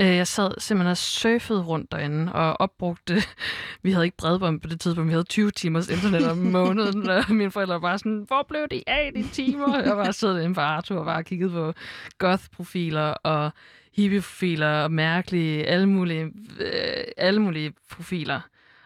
[0.00, 3.22] Øh, jeg sad simpelthen og surfede rundt derinde og opbrugte...
[3.82, 5.08] Vi havde ikke bredbånd på det tidspunkt.
[5.08, 8.68] Vi havde 20 timers internet om måneden, og mine forældre var bare sådan, hvor blev
[8.70, 9.82] de af, de timer?
[9.82, 11.72] Jeg var siddet inde på Arto og bare kiggede på
[12.18, 13.50] goth-profiler og
[13.96, 16.24] hippie-profiler og mærkelige, alle mulige,
[16.60, 18.40] øh, alle mulige profiler.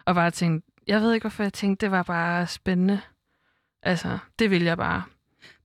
[0.05, 3.01] Og bare tænkte, jeg ved ikke, hvorfor jeg tænkte, det var bare spændende.
[3.83, 5.03] Altså, det vil jeg bare.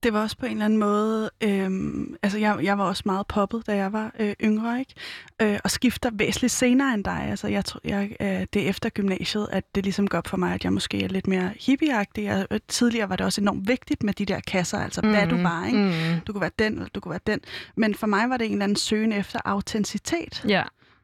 [0.07, 3.27] Det var også på en eller anden måde, øhm, altså jeg, jeg var også meget
[3.27, 4.95] poppet, da jeg var øh, yngre, ikke?
[5.43, 7.27] Øh, og skifter væsentligt senere end dig.
[7.31, 10.37] Altså jeg, tror- jeg, øh, det er efter gymnasiet, at det ligesom går op for
[10.37, 12.25] mig, at jeg måske er lidt mere hippieagtig.
[12.25, 15.11] Jeg, øh, tidligere var det også enormt vigtigt med de der kasser, altså mm.
[15.11, 15.79] hvad du var, ikke?
[15.79, 16.21] Mm.
[16.27, 17.41] Du kunne være den, eller du kunne være den.
[17.77, 20.45] Men for mig var det en eller anden søgen efter autenticitet.
[20.49, 20.63] Ja.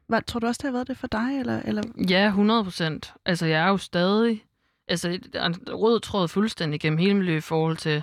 [0.09, 1.39] Hvad, tror du også, det har været det for dig?
[1.41, 1.83] Eller, eller?
[2.09, 3.15] ja, 100 procent.
[3.27, 4.45] Altså, jeg er jo stadig...
[4.89, 5.19] Altså,
[5.69, 8.03] rød tråd fuldstændig gennem hele liv i forhold til,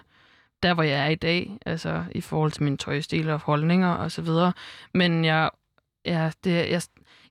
[0.64, 4.12] der, hvor jeg er i dag, altså i forhold til min tøjstil og holdninger og
[4.12, 4.54] så videre.
[4.94, 5.50] Men jeg,
[6.06, 6.82] ja, det, jeg,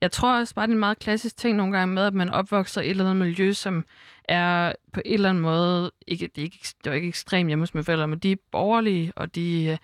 [0.01, 2.31] jeg tror også bare, det er en meget klassisk ting nogle gange med, at man
[2.31, 3.85] opvokser i et eller andet miljø, som
[4.25, 7.63] er på en eller anden måde, ikke, det, er ikke, det er ikke ekstremt hjemme
[7.63, 9.79] hos mine forældre, men de er borgerlige, og de øh,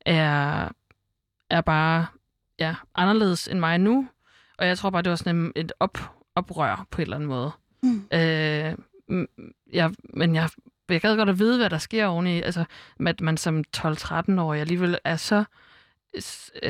[0.00, 0.68] er,
[1.50, 2.06] er bare
[2.58, 4.08] ja, anderledes end mig nu.
[4.58, 5.98] Og jeg tror bare, det var sådan et op,
[6.34, 7.50] oprør på en eller anden måde.
[7.82, 8.08] Mm.
[8.12, 8.74] Øh,
[9.72, 10.50] jeg, men jeg,
[10.94, 12.42] jeg gad godt at vide, hvad der sker oveni.
[12.42, 12.64] Altså,
[13.06, 15.44] at man som 12-13-årig alligevel er så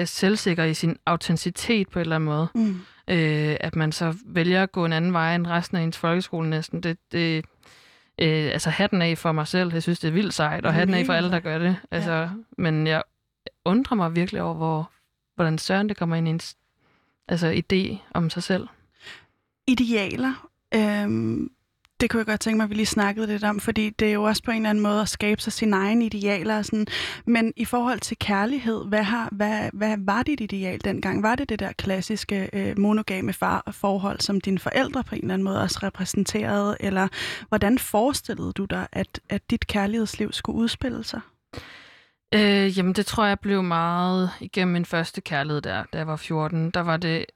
[0.05, 2.49] selvsikker i sin autenticitet på en eller anden måde.
[2.55, 2.81] Mm.
[3.09, 6.51] Øh, at man så vælger at gå en anden vej end resten af ens folkeskole
[6.51, 6.83] næsten.
[6.83, 7.45] Det, det,
[8.19, 9.73] øh, altså hatten af for mig selv.
[9.73, 11.77] Jeg synes, det er vildt sejt, og hatten af for alle, der gør det.
[11.91, 12.29] Altså, ja.
[12.59, 13.03] Men jeg
[13.65, 14.91] undrer mig virkelig over, hvor,
[15.35, 16.41] hvordan søren det kommer ind i en
[17.29, 18.69] altså, idé om sig selv.
[19.67, 20.49] Idealer.
[20.75, 21.51] Øhm,
[22.01, 24.13] det kunne jeg godt tænke mig, at vi lige snakkede lidt om, fordi det er
[24.13, 26.59] jo også på en eller anden måde at skabe sig sine egne idealer.
[26.59, 26.87] Og Sådan.
[27.27, 31.23] Men i forhold til kærlighed, hvad, har, hvad, hvad var dit ideal dengang?
[31.23, 35.35] Var det det der klassiske øh, monogame far forhold, som dine forældre på en eller
[35.35, 36.77] anden måde også repræsenterede?
[36.81, 37.09] Eller
[37.49, 41.21] hvordan forestillede du dig, at, at dit kærlighedsliv skulle udspille sig?
[42.35, 46.17] Øh, jamen, det tror jeg blev meget igennem min første kærlighed der, da jeg var
[46.17, 46.71] 14.
[46.71, 47.27] Der var det...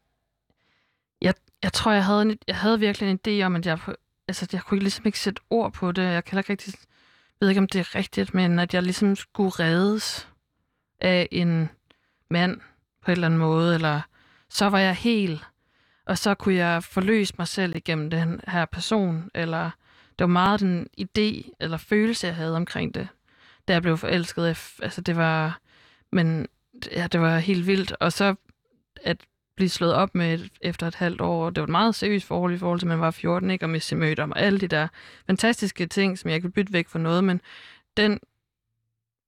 [1.23, 3.93] Jeg, jeg tror, jeg havde, en, jeg havde virkelig en idé om, at jeg på
[4.41, 6.03] altså, jeg kunne ligesom ikke sætte ord på det.
[6.03, 6.75] Jeg kan ikke rigtig,
[7.41, 10.29] ved ikke, om det er rigtigt, men at jeg ligesom skulle reddes
[11.01, 11.71] af en
[12.31, 12.61] mand
[13.03, 14.01] på en eller anden måde, eller
[14.49, 15.45] så var jeg helt,
[16.07, 19.71] og så kunne jeg forløse mig selv igennem den her person, eller
[20.19, 23.09] det var meget den idé eller følelse, jeg havde omkring det,
[23.69, 24.45] da jeg blev forelsket.
[24.83, 25.61] Altså det var,
[26.13, 26.47] men
[26.93, 27.93] ja, det var helt vildt.
[28.01, 28.35] Og så
[29.03, 29.17] at
[29.57, 31.51] blive slået op med et, efter et halvt år.
[31.51, 33.65] Det var et meget seriøst forhold i forhold til, at man var 14, ikke?
[33.65, 34.89] og miste mødte og alle de der
[35.27, 37.41] fantastiske ting, som jeg vil bytte væk for noget, men
[37.97, 38.21] den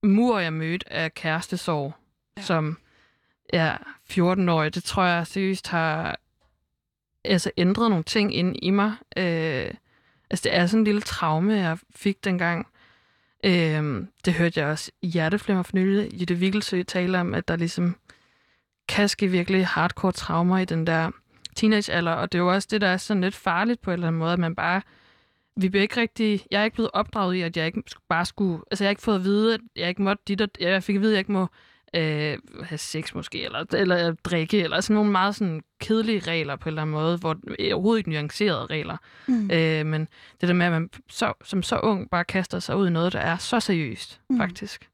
[0.03, 1.95] mur, jeg mødte af kærestesorg,
[2.37, 2.43] ja.
[2.43, 2.79] som
[3.53, 3.77] ja,
[4.11, 6.19] 14-årig, det tror jeg seriøst har
[7.25, 8.93] altså, ændret nogle ting ind i mig.
[9.17, 9.71] Øh,
[10.31, 12.67] altså, det er sådan en lille traume, jeg fik dengang.
[13.45, 17.57] Øh, det hørte jeg også i Hjerteflimmer for nylig, det Vigelsø tale om, at der
[17.57, 17.97] ligesom
[18.89, 21.11] kan ske virkelig hardcore traumer i den der
[21.57, 24.07] teenagealder, og det er jo også det, der er sådan lidt farligt på en eller
[24.07, 24.81] anden måde, at man bare
[25.57, 28.63] vi bliver ikke rigtig, jeg er ikke blevet opdraget i, at jeg ikke bare skulle,
[28.71, 30.97] altså jeg har ikke fået at vide, at jeg ikke måtte dit, og, jeg fik
[30.97, 31.49] at vide, at jeg ikke må
[31.97, 36.69] øh, have sex måske, eller, eller drikke, eller sådan nogle meget sådan kedelige regler på
[36.69, 37.37] en eller anden måde, hvor
[37.73, 38.97] overhovedet ikke nuancerede regler.
[39.27, 39.51] Mm.
[39.51, 40.09] Øh, men
[40.41, 43.13] det der med, at man så, som så ung bare kaster sig ud i noget,
[43.13, 44.37] der er så seriøst, mm.
[44.39, 44.89] faktisk.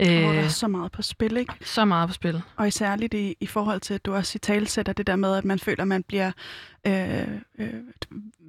[0.00, 1.54] Øh, hvor der er så meget på spil, ikke?
[1.60, 2.42] Så meget på spil.
[2.56, 5.44] Og særligt i, i forhold til, at du også i talsætter det der med, at
[5.44, 6.32] man føler, at man bliver
[6.86, 7.28] øh,
[7.58, 7.74] øh,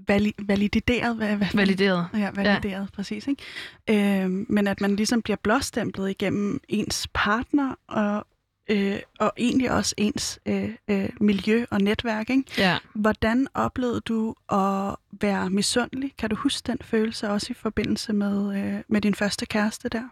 [0.08, 1.16] vali, valideret.
[1.16, 2.08] Hvad, hvad, valideret.
[2.14, 2.86] Ja, valideret, ja.
[2.94, 3.28] præcis.
[3.28, 4.24] Ikke?
[4.24, 8.28] Øh, men at man ligesom bliver blåstemplet igennem ens partner og
[8.70, 12.30] øh, og egentlig også ens øh, øh, miljø og netværk.
[12.30, 12.44] Ikke?
[12.58, 12.78] Ja.
[12.94, 16.14] Hvordan oplevede du at være misundelig?
[16.18, 20.10] Kan du huske den følelse også i forbindelse med, øh, med din første kæreste der?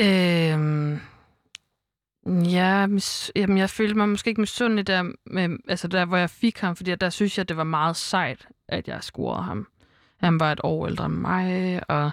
[0.00, 1.00] Øhm,
[2.44, 6.30] ja, mis, jamen, jeg følte mig måske ikke misundelig der, med, altså der, hvor jeg
[6.30, 9.66] fik ham, fordi der synes jeg, det var meget sejt, at jeg scorede ham.
[10.16, 12.10] Han var et år ældre end mig, og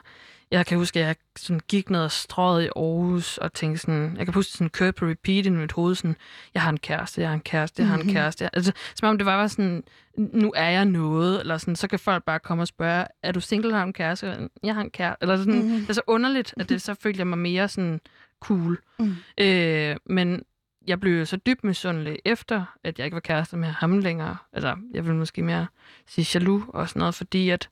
[0.52, 4.18] jeg kan huske, at jeg sådan gik ned og strøget i Aarhus og tænkte sådan,
[4.18, 6.16] jeg kan huske sådan køre på repeat i mit hoved, sådan,
[6.54, 8.14] jeg har en kæreste, jeg har en kæreste, jeg har en mm-hmm.
[8.14, 8.56] kæreste.
[8.56, 9.84] Altså, som om det var bare sådan,
[10.18, 13.40] nu er jeg noget, eller sådan, så kan folk bare komme og spørge, er du
[13.40, 14.50] single, har en kæreste?
[14.64, 15.18] Jeg har en kæreste.
[15.22, 15.80] Eller sådan, mm-hmm.
[15.80, 18.02] det er så underligt, at det så følte jeg mig mere sådan
[18.40, 18.80] cool.
[19.00, 19.16] Mm.
[19.38, 20.44] Øh, men
[20.88, 24.38] jeg blev så dybt misundelig efter, at jeg ikke var kæreste med ham længere.
[24.54, 25.68] Altså, jeg vil måske mere
[26.08, 27.70] sige jaloux og sådan noget, fordi at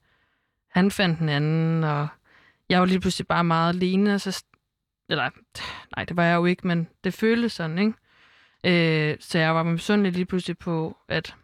[0.68, 2.08] han fandt en anden, og
[2.70, 4.44] jeg var lige pludselig bare meget alene, så,
[5.10, 5.30] eller
[5.96, 7.94] nej, det var jeg jo ikke, men det føltes sådan, ikke?
[8.64, 11.36] Øh, så jeg var misundelig lige pludselig på, at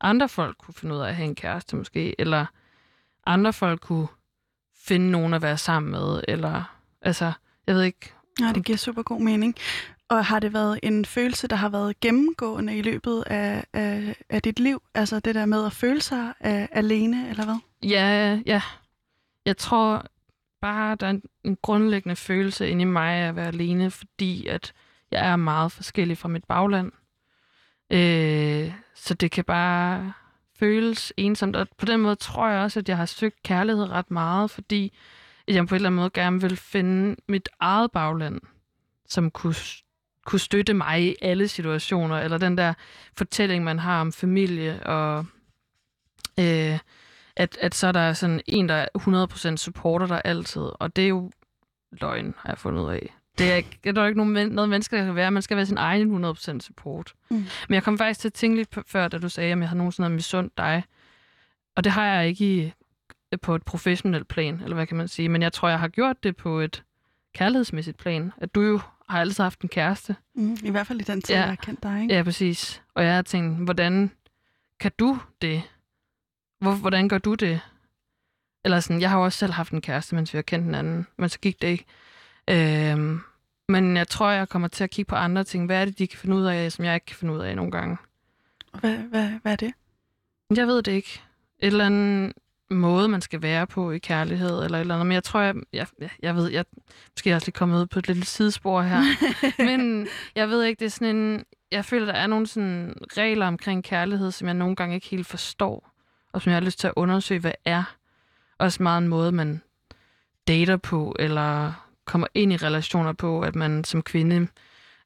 [0.00, 2.46] andre folk kunne finde ud af at have en kæreste måske, eller
[3.26, 4.08] andre folk kunne
[4.76, 7.32] finde nogen at være sammen med, eller altså,
[7.66, 8.12] jeg ved ikke.
[8.40, 9.54] Ja, det giver super god mening.
[10.08, 14.42] Og har det været en følelse, der har været gennemgående i løbet af, af, af
[14.42, 14.82] dit liv?
[14.94, 17.56] Altså det der med at føle sig uh, alene, eller hvad?
[17.82, 18.62] Ja, ja.
[19.46, 20.06] Jeg tror,
[20.60, 24.46] bare, der er en, en grundlæggende følelse inde i mig af at være alene, fordi
[24.46, 24.72] at
[25.10, 26.92] jeg er meget forskellig fra mit bagland.
[27.90, 30.12] Øh, så det kan bare
[30.58, 31.56] føles ensomt.
[31.56, 34.96] Og på den måde tror jeg også, at jeg har søgt kærlighed ret meget, fordi
[35.48, 38.40] jeg på en eller anden måde gerne vil finde mit eget bagland,
[39.08, 39.54] som kunne,
[40.26, 42.74] kunne støtte mig i alle situationer, eller den der
[43.16, 45.26] fortælling, man har om familie og
[46.40, 46.78] øh,
[47.36, 51.04] at, at så er der sådan en, der er 100% supporter der altid, og det
[51.04, 51.30] er jo
[51.92, 53.14] løgn, har jeg fundet ud af.
[53.38, 55.30] Det er, ikke, det er der ikke nogen, noget menneske, der kan være.
[55.30, 57.12] Man skal være sin egen 100% support.
[57.30, 57.36] Mm.
[57.68, 59.68] Men jeg kom faktisk til at tænke lidt på, før, da du sagde, om jeg
[59.68, 60.84] har nogensinde misundt dig.
[61.76, 62.72] Og det har jeg ikke i,
[63.42, 65.28] på et professionelt plan, eller hvad kan man sige.
[65.28, 66.82] Men jeg tror, jeg har gjort det på et
[67.34, 68.32] kærlighedsmæssigt plan.
[68.38, 70.16] At du jo har altid haft en kæreste.
[70.34, 71.40] Mm, I hvert fald i den tid, Ja.
[71.40, 72.14] jeg har kendt dig, ikke?
[72.14, 72.82] Ja, præcis.
[72.94, 74.10] Og jeg har tænkt, hvordan
[74.80, 75.62] kan du det?
[76.60, 77.60] Hvor, hvordan gør du det?
[78.64, 81.06] Eller sådan, jeg har jo også selv haft en kæreste, mens vi har kendt hinanden,
[81.16, 81.84] men så gik det ikke.
[82.50, 83.20] Øhm,
[83.68, 85.66] men jeg tror, jeg kommer til at kigge på andre ting.
[85.66, 87.56] Hvad er det, de kan finde ud af, som jeg ikke kan finde ud af
[87.56, 87.96] nogle gange?
[88.80, 89.72] Hvad, hvad, hvad er det?
[90.56, 91.22] Jeg ved det ikke.
[91.58, 92.32] Et eller andet
[92.70, 95.06] måde, man skal være på i kærlighed, eller et eller andet.
[95.06, 95.86] Men jeg tror, jeg, jeg,
[96.22, 96.64] jeg, ved, jeg
[97.14, 99.02] måske også lige kommet ud på et lille sidespor her.
[99.78, 101.44] Men jeg ved ikke, det er sådan en...
[101.72, 105.26] Jeg føler, der er nogle sådan regler omkring kærlighed, som jeg nogle gange ikke helt
[105.26, 105.89] forstår,
[106.32, 107.96] og som jeg har lyst til at undersøge, hvad er.
[108.58, 109.62] Også meget en måde, man
[110.48, 111.72] dater på, eller
[112.04, 114.48] kommer ind i relationer på, at man som kvinde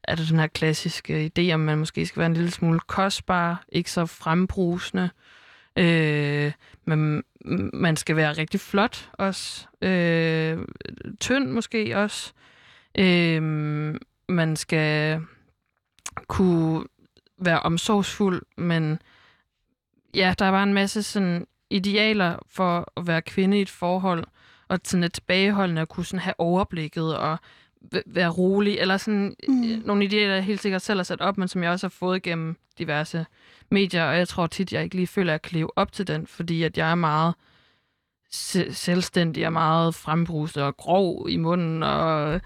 [0.08, 3.64] er der den her klassiske idé, om man måske skal være en lille smule kostbar,
[3.68, 5.10] ikke så frembrusende.
[5.78, 6.52] Øh,
[6.84, 7.22] men
[7.72, 9.66] man skal være rigtig flot også.
[9.82, 10.58] Øh,
[11.20, 12.32] tynd måske også.
[12.98, 13.42] Øh,
[14.28, 15.20] man skal
[16.26, 16.86] kunne
[17.38, 18.98] være omsorgsfuld, men
[20.14, 24.24] ja, der var en masse sådan idealer for at være kvinde i et forhold,
[24.68, 27.36] og sådan et tilbageholdende at kunne sådan have overblikket og
[28.06, 29.54] være rolig, eller sådan Mm.
[29.54, 29.82] mm.
[29.84, 32.22] nogle idealer, jeg helt sikkert selv har sat op, men som jeg også har fået
[32.22, 33.26] gennem diverse
[33.70, 36.06] medier, og jeg tror tit, jeg ikke lige føler, at jeg kan leve op til
[36.06, 37.34] den, fordi at jeg er meget
[38.30, 42.40] se- selvstændig og meget frembrusende og grov i munden, og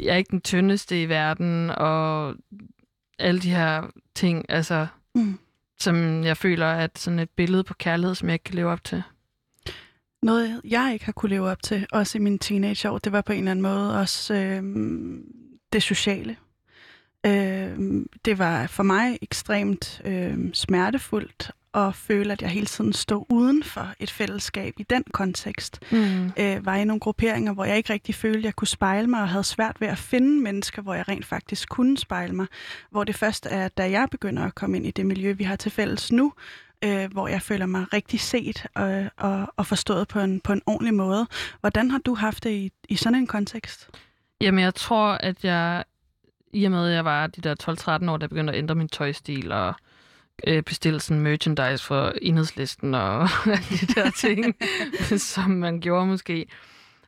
[0.00, 2.34] jeg er ikke den tyndeste i verden, og
[3.18, 3.82] alle de her
[4.14, 5.38] ting, altså, Mm
[5.78, 8.84] som jeg føler, at sådan et billede på kærlighed, som jeg ikke kan leve op
[8.84, 9.02] til.
[10.22, 13.32] Noget, jeg ikke har kunne leve op til, også i mine teenageår, det var på
[13.32, 14.62] en eller anden måde også øh,
[15.72, 16.36] det sociale.
[17.26, 23.24] Øh, det var for mig ekstremt øh, smertefuldt at føle, at jeg hele tiden stod
[23.28, 25.80] uden for et fællesskab i den kontekst.
[25.92, 26.32] Mm.
[26.36, 29.22] Øh, var i nogle grupperinger, hvor jeg ikke rigtig følte, at jeg kunne spejle mig,
[29.22, 32.46] og havde svært ved at finde mennesker, hvor jeg rent faktisk kunne spejle mig.
[32.90, 35.56] Hvor det først er, da jeg begynder at komme ind i det miljø, vi har
[35.56, 36.32] til fælles nu,
[36.84, 40.62] øh, hvor jeg føler mig rigtig set og, og, og forstået på en, på en
[40.66, 41.26] ordentlig måde.
[41.60, 43.90] Hvordan har du haft det i, i sådan en kontekst?
[44.40, 45.84] Jamen, jeg tror, at jeg,
[46.52, 47.54] i og med, at jeg var de der
[48.04, 49.74] 12-13 år, der begyndte at ændre min tøjstil og
[50.46, 53.28] øh, bestille sådan merchandise for enhedslisten og
[53.70, 54.54] de der ting,
[55.32, 56.46] som man gjorde måske,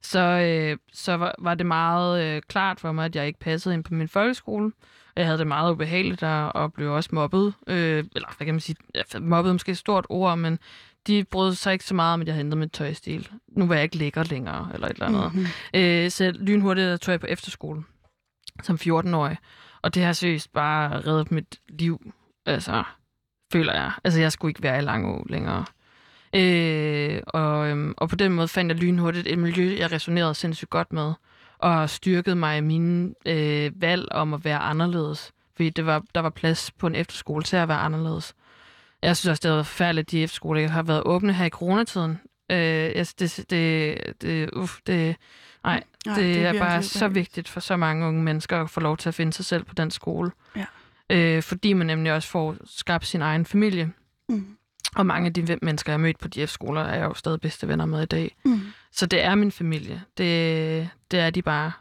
[0.02, 3.74] så, øh, så var, var det meget øh, klart for mig, at jeg ikke passede
[3.74, 4.72] ind på min folkeskole.
[5.16, 7.54] Jeg havde det meget ubehageligt og, og blev også mobbet.
[7.66, 8.76] Øh, eller hvad kan man sige?
[9.20, 10.58] Mobbet er måske et stort ord, men
[11.06, 13.28] de brød sig ikke så meget om, at jeg ændret min tøjstil.
[13.48, 15.34] Nu var jeg ikke lækker længere, eller et eller andet.
[15.34, 15.46] Mm-hmm.
[15.74, 17.82] Øh, så lynhurtigt tog jeg på efterskole
[18.62, 19.36] som 14-årig.
[19.82, 22.12] Og det har seriøst bare reddet mit liv,
[22.46, 22.82] altså,
[23.52, 23.92] føler jeg.
[24.04, 25.64] Altså, jeg skulle ikke være i Langå længere.
[26.34, 30.70] Øh, og, øhm, og på den måde fandt jeg lynhurtigt et miljø, jeg resonerede sindssygt
[30.70, 31.12] godt med,
[31.58, 35.32] og styrkede mig i mine øh, valg om at være anderledes.
[35.56, 38.34] Fordi det var, der var plads på en efterskole til at være anderledes.
[39.02, 42.20] Jeg synes også, det var forfærdeligt, at de efterskoler har været åbne her i coronatiden.
[42.50, 45.16] Øh, jeg, det, det, det, uff, det,
[45.64, 48.80] nej, Nej, det, det er, bare så vigtigt for så mange unge mennesker at få
[48.80, 50.30] lov til at finde sig selv på den skole.
[50.56, 50.64] Ja.
[51.10, 53.92] Øh, fordi man nemlig også får skabt sin egen familie.
[54.28, 54.46] Mm.
[54.96, 57.40] Og mange af de mennesker, jeg har mødt på de F-skoler, er jeg jo stadig
[57.40, 58.36] bedste venner med i dag.
[58.44, 58.60] Mm.
[58.92, 60.02] Så det er min familie.
[60.18, 61.72] Det, det er de bare.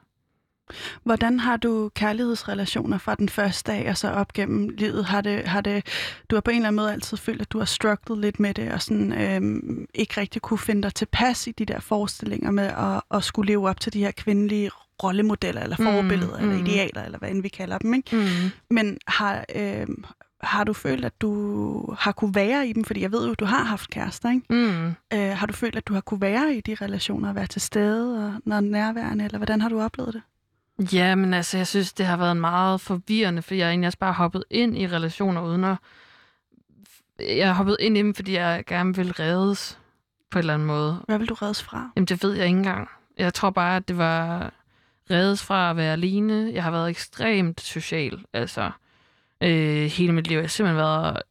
[1.04, 5.06] Hvordan har du kærlighedsrelationer fra den første dag og så op gennem livet?
[5.06, 5.86] Har det, har det,
[6.30, 8.54] du har på en eller anden måde altid følt, at du har strugglet lidt med
[8.54, 12.68] det, og sådan, øhm, ikke rigtig kunne finde dig tilpas i de der forestillinger med
[12.68, 14.72] at, at skulle leve op til de her kvindelige
[15.04, 16.66] rollemodeller, eller Mm, forbilleder, eller mm.
[16.66, 17.94] idealer, eller hvad end vi kalder dem.
[17.94, 18.16] Ikke?
[18.16, 18.26] Mm.
[18.70, 20.04] Men har, øhm,
[20.42, 22.84] har du følt, at du har kunne være i dem?
[22.84, 24.54] Fordi jeg ved jo, at du har haft kærester, ikke?
[24.54, 24.88] Mm.
[25.14, 27.62] Øh, har du følt, at du har kunne være i de relationer og være til
[27.62, 30.22] stede og når nærværende, eller hvordan har du oplevet det?
[30.94, 34.14] Ja, men altså, jeg synes, det har været meget forvirrende, fordi jeg egentlig også bare
[34.14, 35.76] hoppet ind i relationer uden at...
[37.20, 39.80] Jeg har hoppet ind i dem, fordi jeg gerne vil reddes
[40.32, 41.04] på en eller anden måde.
[41.08, 41.90] Hvad vil du reddes fra?
[41.96, 42.90] Jamen, det ved jeg ikke engang.
[43.18, 44.54] Jeg tror bare, at det var
[45.12, 46.52] reddes fra at være alene.
[46.54, 48.72] Jeg har været ekstremt social, altså
[49.44, 50.36] øh, hele mit liv.
[50.36, 51.22] Jeg har simpelthen været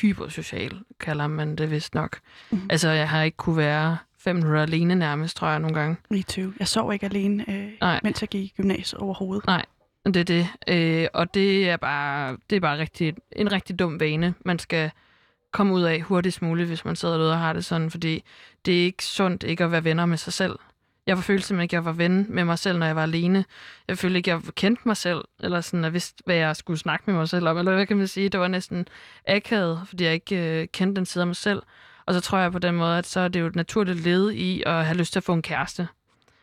[0.00, 2.18] hypersocial, kalder man det vist nok.
[2.50, 2.60] Mhm.
[2.60, 2.68] Mm.
[2.70, 5.96] Altså, jeg har ikke kunne være fem minutter alene nærmest, tror jeg, nogle gange.
[6.10, 6.52] Me too.
[6.58, 8.00] Jeg sov ikke alene, øh, Nej.
[8.02, 9.46] mens jeg gik i gymnasiet overhovedet.
[9.46, 9.64] Nej,
[10.06, 10.48] det er det.
[10.68, 14.90] Øh, og det er bare, det er bare rigtig, en rigtig dum vane, man skal
[15.52, 18.24] komme ud af hurtigst muligt, hvis man sidder derude og har det sådan, fordi
[18.66, 20.58] det er ikke sundt ikke at være venner med sig selv.
[21.06, 23.44] Jeg følte simpelthen ikke, at jeg var ven med mig selv, når jeg var alene.
[23.88, 26.78] Jeg følte ikke, at jeg kendte mig selv, eller sådan, at vidste, hvad jeg skulle
[26.78, 27.58] snakke med mig selv om.
[27.58, 28.28] Eller hvad kan man sige?
[28.28, 28.88] Det var næsten
[29.28, 31.62] akavet, fordi jeg ikke øh, kendte den side af mig selv.
[32.06, 34.30] Og så tror jeg på den måde, at så er det jo et naturligt led
[34.30, 35.88] i at have lyst til at få en kæreste.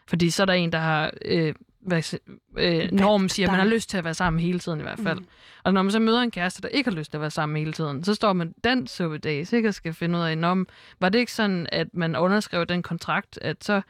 [0.08, 1.12] Fordi så er der en, der har...
[1.26, 2.20] Øh, hvad,
[2.58, 5.00] øh, normen siger, at man har lyst til at være sammen hele tiden i hvert
[5.00, 5.20] fald.
[5.20, 5.28] Mm.
[5.64, 7.58] Og når man så møder en kæreste, der ikke har lyst til at være sammen
[7.58, 8.88] hele tiden, så står man den
[9.24, 10.68] dag sikkert skal finde ud af, om
[11.00, 13.82] var det ikke sådan, at man underskrev den kontrakt, at så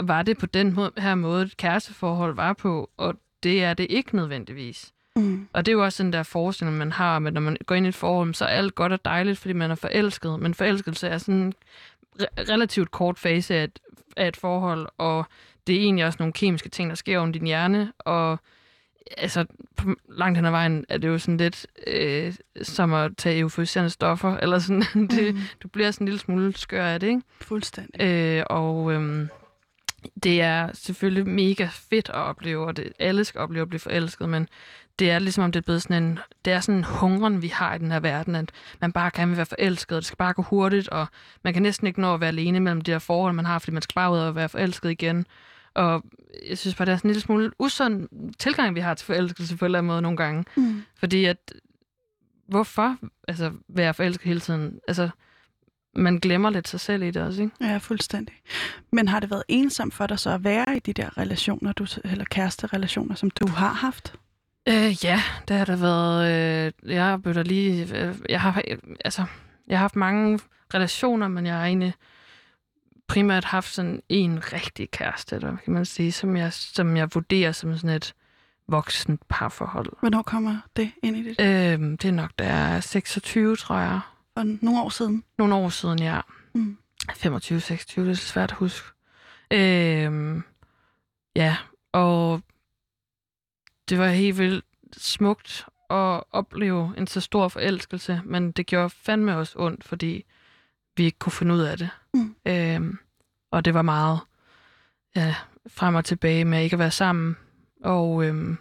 [0.00, 4.16] var det på den her måde, et kæresteforhold var på, og det er det ikke
[4.16, 4.92] nødvendigvis.
[5.16, 5.48] Mm.
[5.52, 7.86] Og det er jo også den der forestilling, man har, at når man går ind
[7.86, 10.40] i et forhold, så er alt godt og dejligt, fordi man er forelsket.
[10.40, 11.54] Men forelskelse er sådan en
[12.22, 13.78] re- relativt kort fase af et,
[14.16, 15.24] af et forhold, og
[15.66, 18.38] det er egentlig også nogle kemiske ting, der sker om din hjerne, og
[19.16, 19.44] altså,
[19.76, 23.90] på langt hen ad vejen er det jo sådan lidt øh, som at tage euforiserende
[23.90, 24.82] stoffer, eller sådan,
[25.16, 25.40] det, mm.
[25.62, 27.22] du bliver sådan en lille smule skør af det, ikke?
[27.40, 28.00] Fuldstændig.
[28.02, 29.28] Øh, og øhm,
[30.22, 34.28] det er selvfølgelig mega fedt at opleve, og det, alle skal opleve at blive forelsket,
[34.28, 34.48] men
[34.98, 37.48] det er ligesom om det er blevet sådan en, det er sådan en hungren, vi
[37.48, 40.32] har i den her verden, at man bare kan være forelsket, og det skal bare
[40.32, 41.06] gå hurtigt, og
[41.42, 43.72] man kan næsten ikke nå at være alene mellem de her forhold, man har, fordi
[43.72, 45.26] man skal bare ud og være forelsket igen.
[45.74, 46.02] Og
[46.48, 49.56] jeg synes bare, det er sådan en lille smule usund tilgang, vi har til forelskelse
[49.56, 50.44] på en eller anden måde nogle gange.
[50.56, 50.82] Mm.
[50.98, 51.52] Fordi at,
[52.48, 52.96] hvorfor
[53.28, 54.80] altså, være forelsket hele tiden?
[54.88, 55.08] Altså,
[55.94, 57.54] man glemmer lidt sig selv i det også, ikke?
[57.60, 58.34] Ja, fuldstændig.
[58.92, 61.86] Men har det været ensomt for dig så at være i de der relationer, du,
[62.04, 64.14] eller kæreste-relationer, som du har haft?
[64.68, 66.32] Øh, ja, det har det været.
[66.86, 67.98] Øh, jeg bøtter lige...
[67.98, 68.62] Øh, jeg har
[69.04, 69.24] altså,
[69.68, 70.40] jeg har haft mange
[70.74, 71.94] relationer, men jeg har egentlig
[73.10, 77.52] primært haft sådan en rigtig kæreste, der kan man sige, som jeg, som jeg vurderer
[77.52, 78.14] som sådan et
[78.68, 79.92] voksent parforhold.
[80.00, 81.40] Hvornår kommer det ind i det?
[81.40, 84.00] Øh, det er nok, jeg er 26, tror jeg.
[84.34, 85.24] For nogle år siden?
[85.38, 86.20] Nogle år siden, ja.
[86.54, 86.76] Mm.
[87.10, 88.88] 25-26, det er svært at huske.
[89.50, 90.42] Øh,
[91.36, 91.56] ja,
[91.92, 92.42] og
[93.88, 94.64] det var helt vildt
[94.96, 100.24] smukt at opleve en så stor forelskelse, men det gjorde fandme også ondt, fordi
[100.96, 101.90] vi ikke kunne finde ud af det.
[102.14, 102.36] Mm.
[102.46, 102.98] Øhm,
[103.50, 104.20] og det var meget
[105.16, 105.34] ja,
[105.66, 107.36] frem og tilbage med ikke at være sammen.
[107.84, 108.58] Og øhm,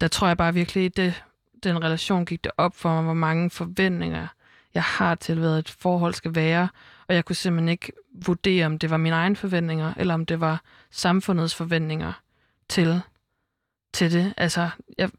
[0.00, 1.22] der tror jeg bare virkelig, det,
[1.62, 4.26] den relation gik det op for mig, hvor mange forventninger
[4.74, 6.68] jeg har til, hvad et forhold skal være.
[7.08, 7.92] Og jeg kunne simpelthen ikke
[8.26, 12.12] vurdere, om det var mine egne forventninger, eller om det var samfundets forventninger
[12.68, 13.00] til,
[13.92, 14.34] til det.
[14.36, 15.10] Altså, jeg,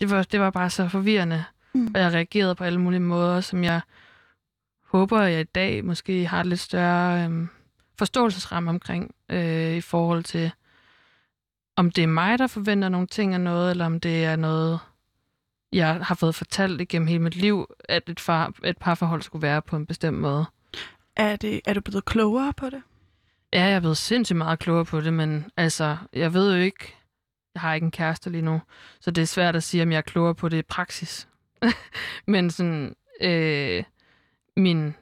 [0.00, 1.90] det, var, det var bare så forvirrende, mm.
[1.94, 3.80] og jeg reagerede på alle mulige måder, som jeg
[4.92, 7.48] håber, jeg i dag måske har et lidt større øhm,
[7.98, 10.50] forståelsesramme omkring, øh, i forhold til,
[11.76, 14.80] om det er mig, der forventer nogle ting af noget, eller om det er noget,
[15.72, 19.62] jeg har fået fortalt igennem hele mit liv, at et, far, et parforhold skulle være
[19.62, 20.44] på en bestemt måde.
[21.16, 22.82] Er, det, er du blevet klogere på det?
[23.52, 26.94] Ja, jeg er blevet sindssygt meget klogere på det, men altså, jeg ved jo ikke,
[27.54, 28.60] jeg har ikke en kæreste lige nu,
[29.00, 31.28] så det er svært at sige, om jeg er klogere på det i praksis.
[32.26, 33.84] men sådan, øh,
[34.56, 34.94] min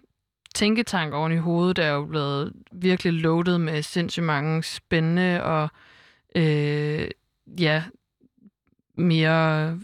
[0.55, 5.69] tænketank oven i hovedet er jo blevet virkelig loaded med sindssygt mange spændende og
[6.37, 7.09] øh,
[7.59, 7.85] ja,
[8.95, 9.81] mere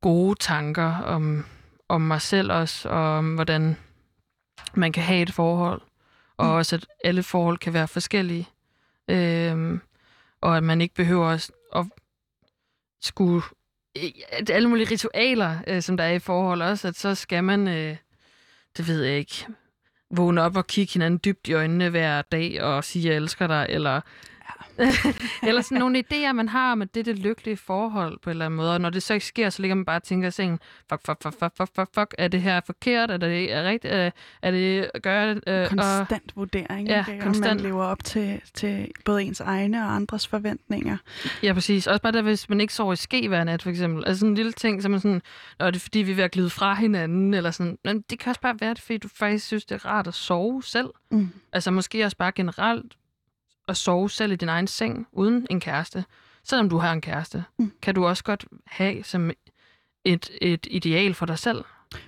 [0.00, 1.44] gode tanker om,
[1.88, 3.76] om mig selv også, og om hvordan
[4.74, 5.80] man kan have et forhold,
[6.36, 6.52] og mm.
[6.52, 8.48] også at alle forhold kan være forskellige,
[9.08, 9.80] øh,
[10.40, 11.86] og at man ikke behøver at, at
[13.00, 13.42] skulle
[14.02, 17.68] Øh, alle mulige ritualer, øh, som der er i forhold også, at så skal man,
[17.68, 17.96] øh,
[18.76, 19.46] det ved jeg ikke,
[20.10, 23.66] vågne op og kigge hinanden dybt i øjnene hver dag og sige, jeg elsker dig,
[23.68, 24.00] eller
[25.48, 28.56] Eller sådan nogle idéer, man har med det, det lykkelige forhold på en eller anden
[28.56, 28.74] måde.
[28.74, 30.58] Og når det så ikke sker, så ligger man bare og tænker sig,
[30.90, 33.10] fuck, fuck, fuck, fuck, fuck, fuck, fuck, er det her forkert?
[33.10, 33.94] Er det er rigtigt?
[33.94, 34.10] Er,
[34.42, 35.42] er det, gør jeg det?
[35.46, 37.22] Øh, konstant og, vurdering, ja, ikke?
[37.22, 37.62] konstant.
[37.62, 40.96] man lever op til, til både ens egne og andres forventninger.
[41.42, 41.86] Ja, præcis.
[41.86, 44.04] Også bare der, hvis man ikke sover i ske hver nat, for eksempel.
[44.06, 45.22] Altså sådan en lille ting, som er sådan,
[45.58, 47.78] er det fordi, vi er ved at glide fra hinanden, eller sådan.
[47.84, 50.14] Men det kan også bare være, det, fordi du faktisk synes, det er rart at
[50.14, 50.88] sove selv.
[51.10, 51.32] Mm.
[51.52, 52.96] Altså måske også bare generelt
[53.68, 56.04] at sove selv i din egen seng uden en kæreste,
[56.44, 57.72] selvom du har en kæreste, mm.
[57.82, 59.30] kan du også godt have som
[60.04, 61.64] et, et ideal for dig selv.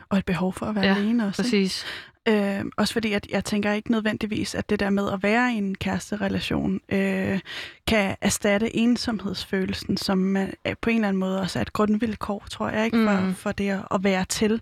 [0.09, 1.43] Og et behov for at være ja, alene også.
[1.43, 1.85] præcis.
[2.29, 5.57] Øh, også fordi, at jeg tænker ikke nødvendigvis, at det der med at være i
[5.57, 7.41] en kæresterelation øh,
[7.87, 10.47] kan erstatte ensomhedsfølelsen, som er,
[10.83, 13.35] på en eller anden måde også er et grundvilkår, tror jeg, ikke for, mm.
[13.35, 14.61] for det at være til.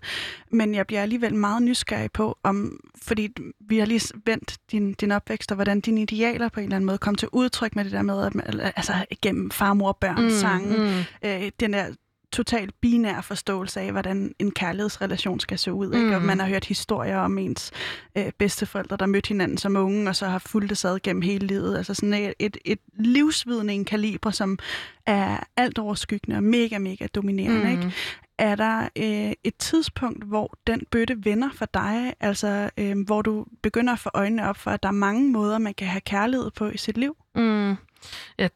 [0.51, 3.29] Men jeg bliver alligevel meget nysgerrig på, om fordi
[3.59, 6.85] vi har lige vendt din, din opvækst, og hvordan dine idealer på en eller anden
[6.85, 10.77] måde kom til udtryk med det der med, at, altså gennem farmor børn mm, sange,
[10.77, 11.29] mm.
[11.29, 11.93] Øh, den der
[12.31, 15.93] totalt binær forståelse af, hvordan en kærlighedsrelation skal se ud.
[15.93, 16.05] Ikke?
[16.07, 16.13] Mm.
[16.13, 17.71] Og man har hørt historier om ens
[18.17, 21.47] øh, bedsteforældre, der mødte hinanden som unge, og så har fulgt det sad gennem hele
[21.47, 21.77] livet.
[21.77, 24.59] Altså sådan et, et, et livsvidende en kaliber, som
[25.05, 27.63] er alt overskyggende og mega, mega dominerende.
[27.63, 27.71] Mm.
[27.71, 27.93] Ikke?
[28.39, 33.45] Er der øh, et tidspunkt, hvor den bøtte vender for dig, altså øh, hvor du
[33.63, 36.51] begynder at få øjnene op for, at der er mange måder, man kan have kærlighed
[36.51, 37.17] på i sit liv?
[37.35, 37.75] Mm.
[38.37, 38.49] Jeg,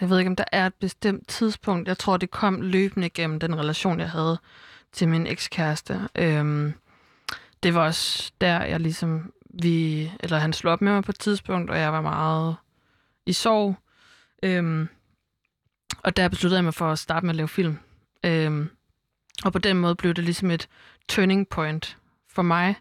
[0.00, 1.88] jeg ved ikke, om der er et bestemt tidspunkt.
[1.88, 4.38] Jeg tror, det kom løbende gennem den relation, jeg havde
[4.92, 6.00] til min ekskæreste.
[6.16, 6.72] Øhm,
[7.62, 9.32] det var også der, jeg ligesom...
[9.62, 12.56] Vi, eller han slog op med mig på et tidspunkt, og jeg var meget
[13.26, 13.76] i sorg.
[14.42, 14.88] Øhm,
[15.98, 17.78] og der besluttede jeg mig for at starte med at lave film.
[18.24, 18.70] Øhm,
[19.44, 20.68] og på den måde blev det ligesom et
[21.08, 22.74] turning point for mig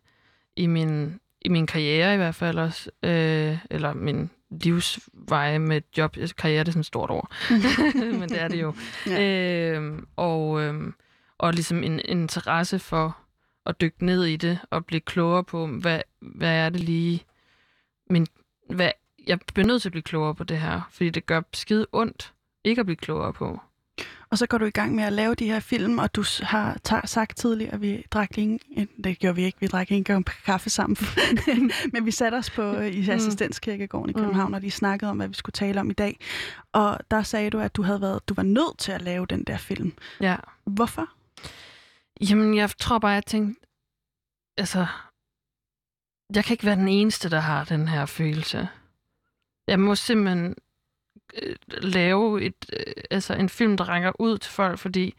[0.56, 2.90] i min, i min karriere i hvert fald også.
[3.04, 4.30] Øh, eller min
[4.64, 6.18] livsveje med job.
[6.18, 7.32] Altså, Karriere det er sådan et stort ord,
[8.20, 8.74] men det er det jo.
[9.08, 9.74] Ja.
[9.74, 10.94] Øhm, og, øhm,
[11.38, 13.18] og ligesom en, en interesse for
[13.66, 17.24] at dykke ned i det og blive klogere på, hvad, hvad er det lige,
[18.10, 18.28] min,
[18.70, 18.92] hvad,
[19.28, 22.34] jeg bliver nødt til at blive klogere på det her, fordi det gør skide ondt
[22.64, 23.60] ikke at blive klogere på.
[24.32, 26.78] Og så går du i gang med at lave de her film, og du har
[26.84, 30.04] ta- sagt tidligere, at vi drak lige en, det gjorde vi ikke, vi drak en
[30.04, 30.98] gang kaffe sammen,
[31.94, 35.28] men vi satte os på øh, i assistenskirkegården i København, og de snakkede om, hvad
[35.28, 36.20] vi skulle tale om i dag.
[36.72, 39.44] Og der sagde du, at du havde været, du var nødt til at lave den
[39.44, 39.94] der film.
[40.22, 40.36] Ja.
[40.66, 41.10] Hvorfor?
[42.30, 43.66] Jamen, jeg tror bare, jeg tænkte,
[44.58, 44.88] altså,
[46.36, 48.68] jeg kan ikke være den eneste, der har den her følelse.
[49.68, 50.56] Jeg må simpelthen
[51.42, 55.16] øh, lave et, øh, altså en film, der rækker ud til folk, fordi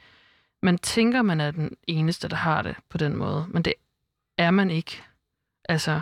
[0.62, 3.74] man tænker, man er den eneste, der har det på den måde, men det
[4.38, 5.02] er man ikke.
[5.68, 6.00] Altså,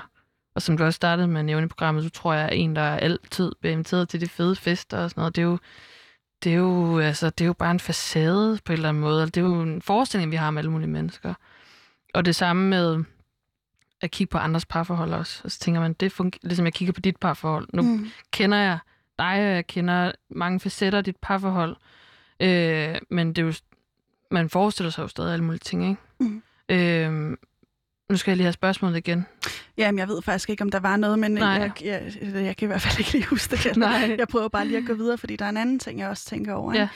[0.55, 2.77] og som du også startede med at nævne i programmet, så tror jeg, at en,
[2.77, 5.59] der altid bliver inviteret til de fede fester og sådan noget, det er jo,
[6.45, 9.27] det er jo, altså, det er jo bare en facade på en eller anden måde.
[9.27, 11.35] Det er jo en forestilling, vi har om alle mulige mennesker.
[12.15, 13.05] Og det samme med
[14.01, 15.41] at kigge på andres parforhold også.
[15.45, 17.69] Og så tænker man, det fungerer, ligesom jeg kigger på dit parforhold.
[17.73, 18.11] Nu mm.
[18.33, 18.79] kender jeg
[19.19, 21.77] dig, og jeg kender mange facetter af dit parforhold.
[22.41, 23.53] Øh, men det er jo,
[24.31, 26.01] man forestiller sig jo stadig alle mulige ting, ikke?
[26.21, 26.43] Mm.
[26.69, 27.37] Øh,
[28.11, 29.27] nu skal jeg lige have spørgsmålet igen.
[29.79, 31.49] Jamen, jeg ved faktisk ikke, om der var noget, men Nej.
[31.49, 33.77] jeg, jeg, jeg kan i hvert fald ikke lige huske det.
[33.77, 34.15] Nej.
[34.19, 36.27] Jeg prøver bare lige at gå videre, fordi der er en anden ting, jeg også
[36.27, 36.73] tænker over.
[36.73, 36.83] Ikke?
[36.83, 36.89] Ja.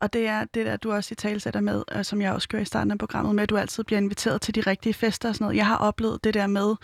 [0.00, 2.48] Og det er det der, du også i tale sætter med, og som jeg også
[2.48, 5.28] gør i starten af programmet, med at du altid bliver inviteret til de rigtige fester
[5.28, 5.56] og sådan noget.
[5.56, 6.74] Jeg har oplevet det der med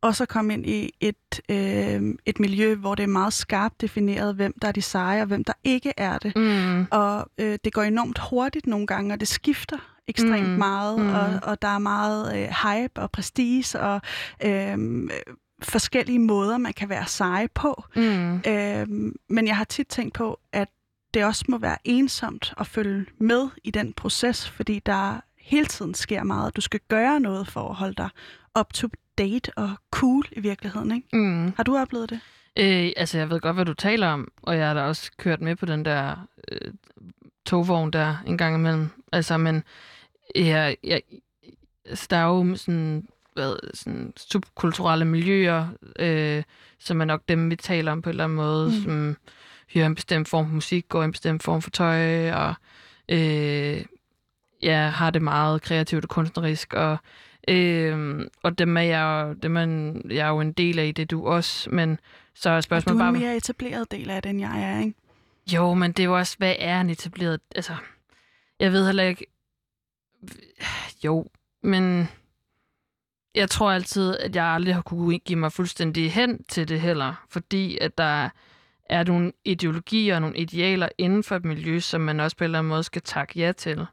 [0.00, 4.34] også at komme ind i et, øh, et miljø, hvor det er meget skarpt defineret,
[4.34, 6.36] hvem der er de seje, og hvem der ikke er det.
[6.36, 6.86] Mm.
[6.90, 10.54] Og øh, det går enormt hurtigt nogle gange, og det skifter ekstremt Mm.
[10.58, 11.14] meget, Mm.
[11.14, 14.00] og, og der er meget øh, hype og prestige og
[14.44, 14.78] øh,
[15.62, 17.84] forskellige måder, man kan være seje på.
[17.96, 18.36] Mm.
[18.36, 18.86] Øh,
[19.28, 20.68] men jeg har tit tænkt på, at
[21.14, 25.94] det også må være ensomt at følge med i den proces, fordi der hele tiden
[25.94, 26.56] sker meget.
[26.56, 28.08] Du skal gøre noget for at holde dig
[28.58, 28.88] up to
[29.18, 30.92] date og cool i virkeligheden.
[30.94, 31.08] Ikke?
[31.12, 31.52] Mm.
[31.56, 32.20] Har du oplevet det?
[32.58, 35.40] Øh, altså, jeg ved godt, hvad du taler om, og jeg har da også kørt
[35.40, 36.72] med på den der øh,
[37.46, 38.88] togvogn der en gang imellem.
[39.14, 39.62] Altså, men
[40.36, 41.00] jeg, jeg,
[41.84, 46.42] altså, der er jo sådan, hvad, sådan subkulturelle miljøer, øh,
[46.78, 48.82] som er nok dem, vi taler om på en eller anden måde, Mm.
[48.82, 49.16] som
[49.74, 52.54] hører en bestemt form for musik, går en bestemt form for tøj, og
[53.08, 53.84] øh,
[54.62, 56.96] ja, har det meget kreativt og kunstnerisk, og
[57.48, 61.10] Øh, og dem er jeg, jo- dem er, jeg er jo en del af det,
[61.10, 61.98] du også, men
[62.34, 63.14] så er Og du spørgsmålet er bare...
[63.14, 64.94] en mere etableret del af det, end jeg er, ikke?
[65.52, 67.40] Jo, men det er jo også, hvad er en etableret...
[67.56, 67.72] Altså,
[68.60, 69.26] jeg ved heller ikke...
[71.04, 71.26] Jo,
[71.62, 72.08] men
[73.34, 77.24] jeg tror altid, at jeg aldrig har kunne give mig fuldstændig hen til det heller,
[77.28, 78.28] fordi at der
[78.84, 82.46] er nogle ideologier og nogle idealer inden for et miljø, som man også på en
[82.46, 83.86] eller anden måde skal takke ja til.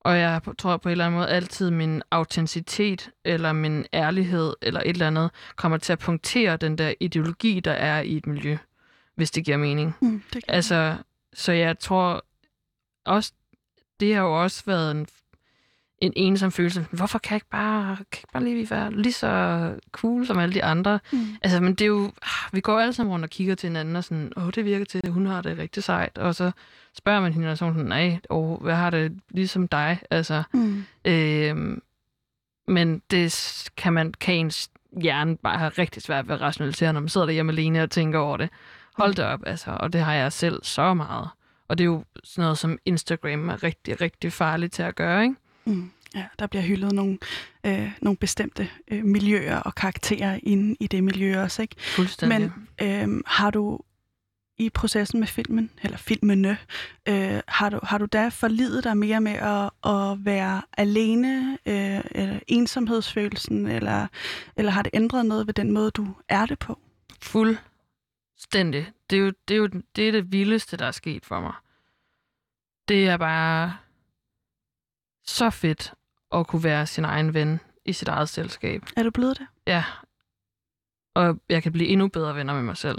[0.00, 4.80] Og jeg tror på en eller anden måde altid, min autenticitet eller min ærlighed eller
[4.80, 8.56] et eller andet kommer til at punktere den der ideologi, der er i et miljø,
[9.14, 9.96] hvis det giver mening.
[10.00, 10.96] Mm, det Altså,
[11.32, 12.24] så jeg tror
[13.04, 13.32] også,
[14.02, 15.06] det har jo også været en,
[15.98, 16.86] en ensom følelse.
[16.90, 20.38] Hvorfor kan jeg ikke bare, kan jeg ikke bare lige være lige så cool som
[20.38, 21.00] alle de andre?
[21.12, 21.18] Mm.
[21.42, 23.96] Altså, men det er jo, ah, vi går alle sammen rundt og kigger til hinanden
[23.96, 26.18] og sådan, åh, det virker til, at hun har det rigtig sejt.
[26.18, 26.50] Og så
[26.98, 30.00] spørger man hende, og så sådan, nej, åh, hvad har det ligesom dig?
[30.10, 30.84] Altså, Mm.
[31.04, 31.82] Øhm,
[32.68, 34.70] men det kan man kan ens
[35.02, 38.18] hjerne bare have rigtig svært ved at rationalisere, når man sidder derhjemme alene og tænker
[38.18, 38.50] over det.
[38.94, 39.70] Hold det op, altså.
[39.70, 41.28] Og det har jeg selv så meget.
[41.72, 45.22] Og det er jo sådan noget, som Instagram er rigtig, rigtig farligt til at gøre,
[45.22, 45.34] ikke?
[45.64, 45.90] Mm.
[46.14, 47.18] Ja, der bliver hyldet nogle,
[47.66, 51.74] øh, nogle bestemte øh, miljøer og karakterer inde i det miljø også, ikke?
[51.78, 52.52] Fuldstændig.
[52.78, 53.80] Men øh, har du
[54.58, 56.58] i processen med filmen, eller filmene,
[57.08, 62.00] øh, har, du, har du da forlidet dig mere med at, at være alene, øh,
[62.10, 64.06] eller ensomhedsfølelsen, eller,
[64.56, 66.78] eller har det ændret noget ved den måde, du er det på?
[67.22, 67.71] Fuldstændig.
[69.10, 69.66] Det er jo det, er jo,
[69.96, 71.52] det, er det vildeste, der er sket for mig.
[72.88, 73.76] Det er bare
[75.24, 75.94] så fedt
[76.32, 78.82] at kunne være sin egen ven i sit eget selskab.
[78.96, 79.46] Er du blevet det?
[79.66, 79.84] Ja.
[81.14, 82.98] Og jeg kan blive endnu bedre venner med mig selv.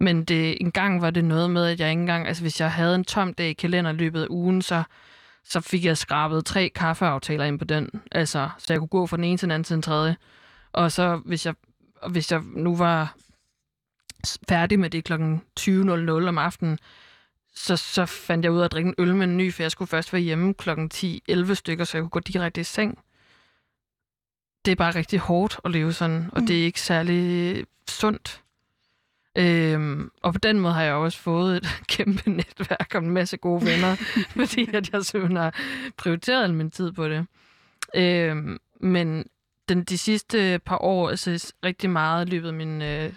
[0.00, 2.26] Men det, en gang var det noget med, at jeg ikke engang...
[2.28, 4.82] Altså, hvis jeg havde en tom dag i kalender i løbet af ugen, så,
[5.44, 7.90] så fik jeg skrabet tre kaffeaftaler ind på den.
[8.12, 10.16] Altså, så jeg kunne gå fra den ene til den anden til den tredje.
[10.72, 11.54] Og så, hvis jeg,
[12.10, 13.14] hvis jeg nu var
[14.48, 15.12] færdig med det kl.
[15.60, 16.78] 20.00 om aftenen,
[17.54, 19.70] så, så fandt jeg ud af at drikke en øl med en ny, for jeg
[19.70, 20.70] skulle først være hjemme kl.
[20.70, 22.98] 10-11 stykker, så jeg kunne gå direkte i seng.
[24.64, 26.46] Det er bare rigtig hårdt at leve sådan, og Mm.
[26.46, 28.42] det er ikke særlig sundt.
[29.38, 31.66] Øhm, og på den måde har jeg også fået et
[31.96, 33.94] kæmpe netværk og en masse gode venner,
[34.38, 35.54] fordi at jeg simpelthen har
[35.96, 37.26] prioriteret al min tid på det.
[37.94, 39.24] Øhm, men
[39.68, 43.12] den, de sidste par år, altså rigtig meget i løbet af min øh,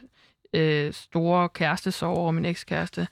[0.54, 3.08] øh, store kærestesorg over min ekskæreste,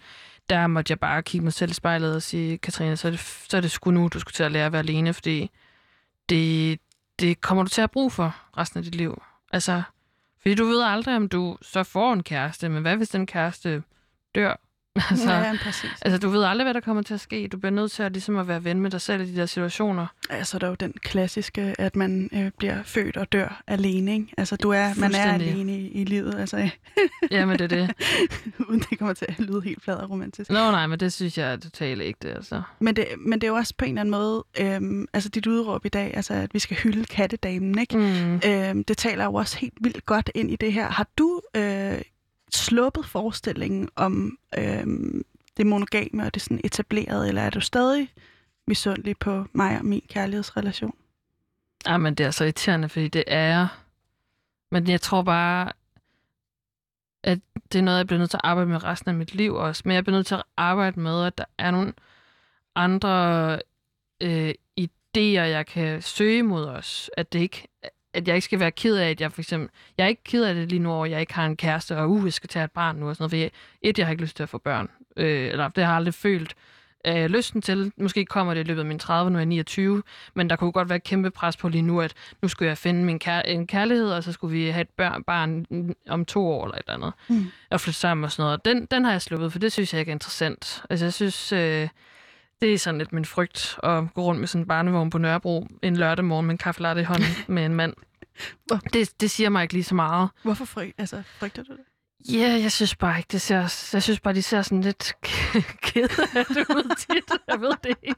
[0.49, 3.19] der måtte jeg bare kigge mig selv i spejlet og sige, Katrine, så er det,
[3.19, 5.51] så er det sgu nu, du skulle til at lære at være alene, fordi
[6.29, 6.79] det,
[7.19, 9.21] det kommer du til at have brug for resten af dit liv.
[9.53, 9.81] Altså,
[10.41, 13.83] fordi du ved aldrig, om du så får en kæreste, men hvad hvis den kæreste
[14.35, 14.55] dør?
[14.95, 15.89] Altså, ja, præcis.
[16.01, 17.47] altså, du ved aldrig, hvad der kommer til at ske.
[17.47, 19.45] Du bliver nødt til at, ligesom at være ven med dig selv i de der
[19.45, 20.07] situationer.
[20.29, 24.27] Altså, der er jo den klassiske, at man øh, bliver født og dør alene, ikke?
[24.37, 26.69] Altså, du er, man er alene i, i livet, altså,
[27.31, 27.93] Jamen, det er det.
[28.69, 30.49] uden det kommer til at lyde helt flad og romantisk.
[30.49, 32.61] Nå nej, men det synes jeg er totalt ikke det, altså.
[32.79, 35.47] Men det, men det er jo også på en eller anden måde, øhm, altså dit
[35.47, 37.97] udråb i dag, altså at vi skal hylde kattedamen, ikke?
[37.97, 38.41] Mm.
[38.45, 40.89] Øhm, det taler jo også helt vildt godt ind i det her.
[40.89, 42.01] Har du øh,
[42.53, 45.25] sluppet forestillingen om øhm,
[45.57, 48.13] det monogame og det sådan etableret, eller er du stadig
[48.67, 50.95] misundelig på mig og min kærlighedsrelation?
[51.85, 53.67] Ej, men det er så irriterende, fordi det er jeg.
[54.71, 55.71] Men jeg tror bare,
[57.23, 57.39] at
[57.71, 59.81] det er noget, jeg bliver nødt til at arbejde med resten af mit liv også.
[59.85, 61.93] Men jeg bliver nødt til at arbejde med, at der er nogle
[62.75, 63.59] andre
[64.21, 67.09] øh, idéer, jeg kan søge mod os.
[67.17, 67.67] At det ikke
[68.13, 69.69] at jeg ikke skal være ked af, at jeg for eksempel...
[69.97, 72.09] Jeg er ikke ked af det lige nu, hvor jeg ikke har en kæreste, og
[72.09, 73.31] uh, jeg skal tage et barn nu og sådan noget.
[73.31, 73.51] For jeg,
[73.81, 74.89] et, jeg har ikke lyst til at få børn.
[75.17, 76.55] Øh, eller det har jeg aldrig følt
[77.07, 77.91] øh, lysten til.
[77.97, 80.03] Måske kommer det i løbet af min 30, nu er jeg 29.
[80.33, 82.77] Men der kunne godt være et kæmpe pres på lige nu, at nu skulle jeg
[82.77, 85.65] finde min kær- en kærlighed, og så skulle vi have et børn, barn
[86.09, 87.13] om to år eller et eller andet.
[87.27, 87.51] Mm.
[87.69, 88.65] Og flytte sammen og sådan noget.
[88.65, 90.83] Den, den har jeg sluppet, for det synes jeg ikke er interessant.
[90.89, 91.53] Altså jeg synes...
[91.53, 91.87] Øh,
[92.61, 95.67] det er sådan lidt min frygt at gå rundt med sådan en barnevogn på Nørrebro
[95.81, 97.93] en lørdag morgen med en kaffe latte i hånden med en mand.
[98.65, 100.29] Hvor- Det, det siger mig ikke lige så meget.
[100.43, 101.79] Hvorfor fry, altså, frygter du det?
[102.33, 103.89] Ja, yeah, jeg synes bare ikke, det ser...
[103.93, 105.13] Jeg synes bare, de ser sådan lidt
[105.87, 107.23] ked af det ud tit.
[107.47, 108.15] Jeg ved det ikke.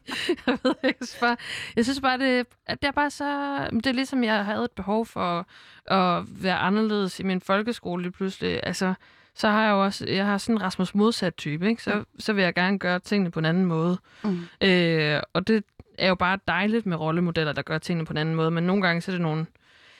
[0.47, 0.97] Jeg ved ikke.
[0.99, 1.37] Jeg synes bare,
[1.75, 3.25] jeg synes bare det, at det er bare så...
[3.73, 5.47] Det er ligesom, jeg havde et behov for
[5.93, 8.59] at være anderledes i min folkeskole lige pludselig.
[8.63, 8.93] Altså,
[9.35, 10.05] så har jeg jo også...
[10.07, 11.83] Jeg har sådan en Rasmus modsat type, ikke?
[11.83, 13.97] Så, så vil jeg gerne gøre tingene på en anden måde.
[14.23, 14.39] Mm.
[14.61, 15.63] Øh, og det
[15.97, 18.81] er jo bare dejligt med rollemodeller, der gør tingene på en anden måde, men nogle
[18.81, 19.45] gange så er det nogle...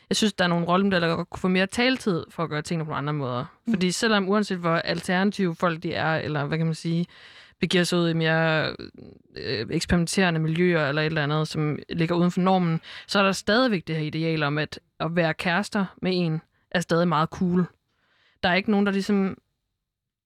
[0.09, 2.86] Jeg synes, der er nogle rollemodeller, der kunne få mere taletid for at gøre tingene
[2.86, 3.45] på andre måder.
[3.65, 3.73] Mm.
[3.73, 7.05] Fordi selvom uanset hvor alternative folk de er, eller hvad kan man sige,
[7.59, 8.75] begiver sig ud i mere
[9.38, 13.31] øh, eksperimenterende miljøer eller et eller andet, som ligger uden for normen, så er der
[13.31, 17.65] stadigvæk det her ideal om, at at være kærester med en er stadig meget cool.
[18.44, 19.38] Der er ikke nogen, der ligesom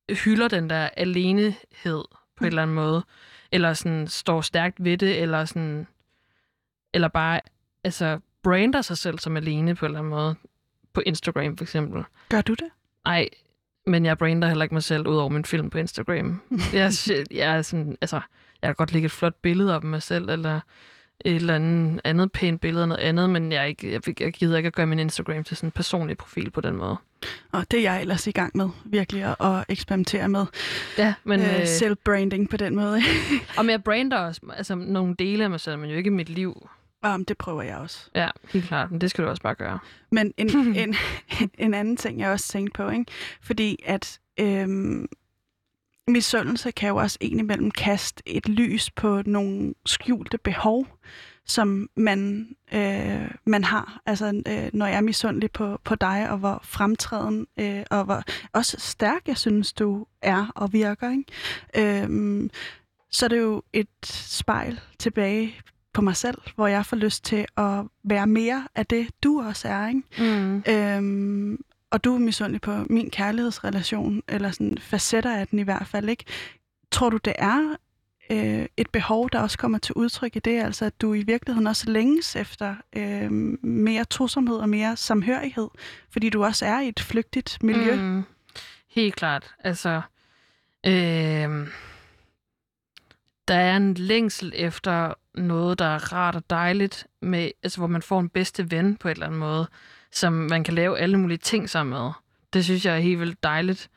[0.09, 2.03] hylder den der alenehed
[2.35, 3.03] på en eller anden måde,
[3.51, 5.87] eller sådan står stærkt ved det, eller sådan,
[6.93, 7.41] eller bare
[7.83, 10.35] altså brander sig selv som alene på en eller anden måde.
[10.93, 12.03] På Instagram for eksempel.
[12.29, 12.69] Gør du det?
[13.05, 13.29] Nej,
[13.85, 16.41] men jeg brander heller ikke mig selv ud over min film på Instagram.
[16.73, 16.91] jeg,
[17.31, 18.21] jeg er sådan, altså,
[18.61, 20.59] jeg kan godt lægge et flot billede af mig selv, eller
[21.25, 24.57] et eller andet, andet pænt billede af noget andet, men jeg, ikke, jeg, jeg gider
[24.57, 26.97] ikke at gøre min Instagram til sådan en personlig profil på den måde.
[27.51, 30.45] Og det er jeg ellers i gang med, virkelig at, at eksperimentere med.
[30.97, 33.01] Ja, men øh, øh, Self-branding på den måde.
[33.57, 36.69] og jeg brander også altså, nogle dele af mig selv, men jo ikke mit liv.
[37.07, 38.09] um, det prøver jeg også.
[38.15, 39.79] Ja, helt klart, men det skal du også bare gøre.
[40.11, 40.49] Men en,
[40.83, 40.95] en,
[41.65, 43.05] en anden ting, jeg også tænkte på, ikke?
[43.41, 45.07] fordi at øhm,
[46.07, 50.87] misundelse kan jo også indimellem kaste et lys på nogle skjulte behov,
[51.47, 54.01] som man, øh, man har.
[54.05, 58.23] Altså, øh, når jeg er misundelig på, på dig, og hvor fremtræden, øh, og hvor
[58.53, 62.03] også stærk, jeg synes, du er og virker, ikke?
[62.03, 62.49] Øhm,
[63.11, 65.55] så er det jo et spejl tilbage
[65.93, 69.67] på mig selv, hvor jeg får lyst til at være mere af det, du også
[69.67, 69.87] er.
[69.87, 70.03] Ikke?
[70.17, 70.63] Mm.
[70.69, 75.87] Øhm, og du er misundelig på min kærlighedsrelation, eller sådan facetter af den i hvert
[75.87, 76.25] fald, ikke?
[76.91, 77.75] Tror du, det er
[78.29, 81.67] øh, et behov, der også kommer til udtryk i det, altså at du i virkeligheden
[81.67, 83.31] også længes efter øh,
[83.63, 85.67] mere tosomhed og mere samhørighed,
[86.09, 87.95] fordi du også er i et flygtigt miljø?
[87.95, 88.23] Mm,
[88.89, 89.55] helt klart.
[89.63, 90.01] Altså,
[90.85, 91.67] øh,
[93.47, 98.01] der er en længsel efter noget, der er rart og dejligt, med, altså, hvor man
[98.01, 99.67] får en bedste ven på et eller andet måde,
[100.11, 102.11] som man kan lave alle mulige ting sammen med.
[102.53, 103.89] Det synes jeg er helt vildt dejligt.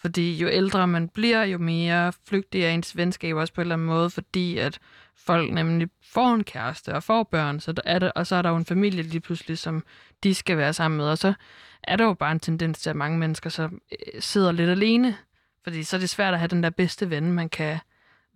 [0.00, 3.74] Fordi jo ældre man bliver, jo mere flygtig er ens venskab også på en eller
[3.74, 4.78] anden måde, fordi at
[5.16, 8.42] folk nemlig får en kæreste og får børn, så der er det, og så er
[8.42, 9.84] der jo en familie lige pludselig, som
[10.22, 11.34] de skal være sammen med, og så
[11.82, 15.16] er der jo bare en tendens til, at mange mennesker så øh, sidder lidt alene,
[15.64, 17.78] fordi så er det svært at have den der bedste ven, man kan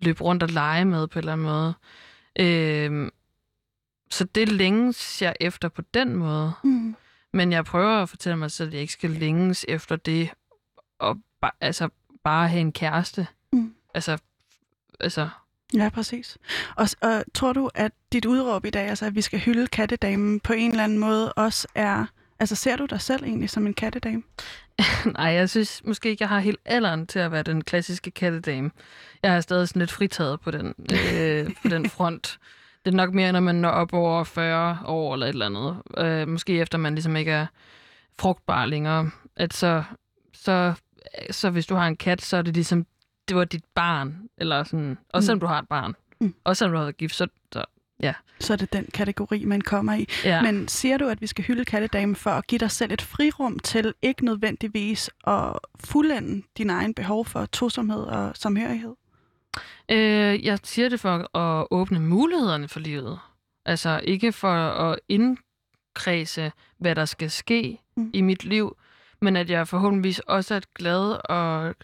[0.02, 1.74] løbe rundt og lege med på en eller anden måde.
[2.40, 3.10] Øh,
[4.10, 6.52] så det længes jeg efter på den måde.
[6.64, 6.96] Mm.
[7.32, 10.30] Men jeg prøver at fortælle mig selv, at jeg ikke skal længes efter det,
[10.98, 11.16] og
[11.46, 11.88] ba- altså,
[12.24, 13.26] bare have en kæreste.
[13.52, 13.74] Mm.
[13.94, 14.18] Altså,
[15.00, 15.28] altså,
[15.74, 16.38] Ja, præcis.
[16.76, 20.40] Og, og tror du, at dit udråb i dag, altså at vi skal hylde kattedamen,
[20.40, 22.06] på en eller anden måde også er...
[22.40, 24.22] Altså ser du dig selv egentlig som en kattedame?
[25.18, 28.70] nej, jeg synes måske ikke, jeg har helt alderen til at være den klassiske kattedame.
[29.22, 30.74] Jeg er stadig sådan lidt fritaget på den,
[31.14, 32.38] øh, på den front.
[32.84, 35.76] Det er nok mere, når man når op over 40 år eller et eller andet.
[35.98, 37.46] Øh, måske efter man ligesom ikke er
[38.18, 39.10] frugtbar længere.
[39.36, 39.82] At så,
[40.32, 40.74] så,
[41.30, 42.86] så hvis du har en kat, så er det ligesom,
[43.28, 44.16] det var dit barn.
[44.38, 45.40] Eller sådan, også selvom Mm.
[45.40, 45.94] du har et barn.
[46.20, 46.34] Mm.
[46.44, 47.64] Også selvom du har været gift, så, så
[48.40, 50.06] Så er det den kategori, man kommer i.
[50.24, 50.42] ja.
[50.42, 53.58] Men siger du, at vi skal hylde kattedamen for at give dig selv et frirum
[53.58, 58.94] til ikke nødvendigvis at fuldende din egen behov for tosomhed og samhørighed?
[59.90, 63.18] Øh, jeg siger det for at åbne mulighederne for livet.
[63.66, 68.02] Altså ikke for at indkredse, hvad der skal ske Mm.
[68.02, 68.10] mm.
[68.14, 68.76] i mit liv,
[69.22, 71.74] men at jeg forhåbentligvis også er et glad og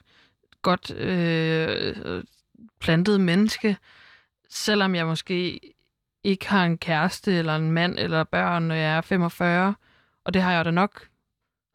[0.63, 2.25] godt øh,
[2.81, 3.77] plantet menneske,
[4.51, 5.61] selvom jeg måske
[6.25, 9.75] ikke har en kæreste eller en mand eller børn, når jeg er 45,
[10.25, 11.09] og det har jeg da nok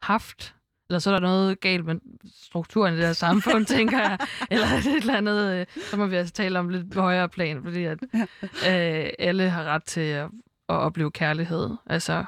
[0.02, 0.54] haft.
[0.88, 1.96] Eller så er der noget galt med
[2.44, 4.18] strukturen i det her samfund, tænker jeg.
[4.50, 7.84] Eller et eller andet, øh, så må vi altså tale om lidt højere plan, fordi
[7.84, 7.98] at,
[8.70, 10.24] øh, alle har ret til at,
[10.68, 11.70] at opleve kærlighed.
[11.86, 12.24] Altså,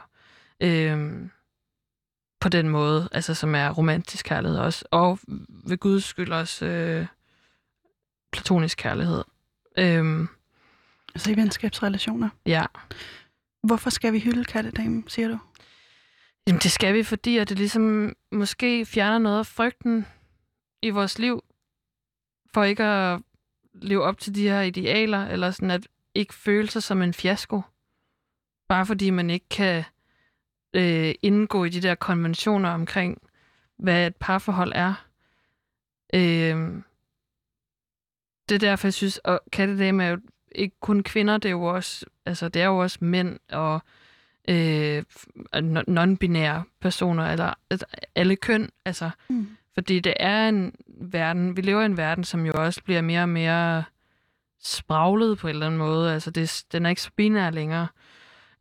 [0.61, 1.29] øh,
[2.47, 4.85] på den måde, altså som er romantisk kærlighed også.
[4.91, 5.19] Og
[5.49, 7.07] ved Guds skyld også øh,
[8.33, 9.25] platonisk kærlighed.
[9.79, 10.29] Øh,
[11.15, 12.29] Altså i venskabsrelationer.
[12.47, 12.67] ja.
[13.63, 15.39] Hvorfor skal vi hylde kattedamen, siger du?
[16.47, 20.07] Jamen, det skal vi, fordi at det ligesom måske fjerner noget af frygten
[20.83, 21.45] i vores liv,
[22.55, 23.21] for ikke at
[23.75, 27.63] leve op til de her idealer, eller sådan at ikke føle sig som en fiasko.
[28.69, 29.85] Bare fordi man ikke kan
[30.75, 33.23] øh, indgå i de der konventioner omkring,
[33.79, 34.95] hvad et parforhold er.
[36.15, 36.83] Øh,
[38.49, 40.19] det er derfor, jeg synes, og kattedame er jo
[40.53, 43.81] ikke kun kvinder, det er jo også, altså, det er jo også mænd og
[44.49, 45.05] øh,
[45.57, 49.49] non- non-binære personer, eller altså, alle køn, altså, Mm.
[49.75, 53.23] fordi det er en verden, vi lever i en verden, som jo også bliver mere
[53.23, 53.85] og mere
[54.63, 57.87] spraglet på en eller anden måde, altså det, den er ikke så binær længere,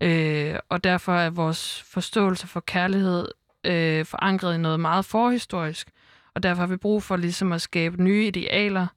[0.02, 3.28] øh, og derfor er vores forståelse for kærlighed
[3.64, 5.91] øh, forankret i noget meget forhistorisk,
[6.34, 8.88] og derfor har vi brug for ligesom at skabe nye idealer,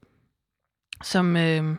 [1.02, 1.76] som øh,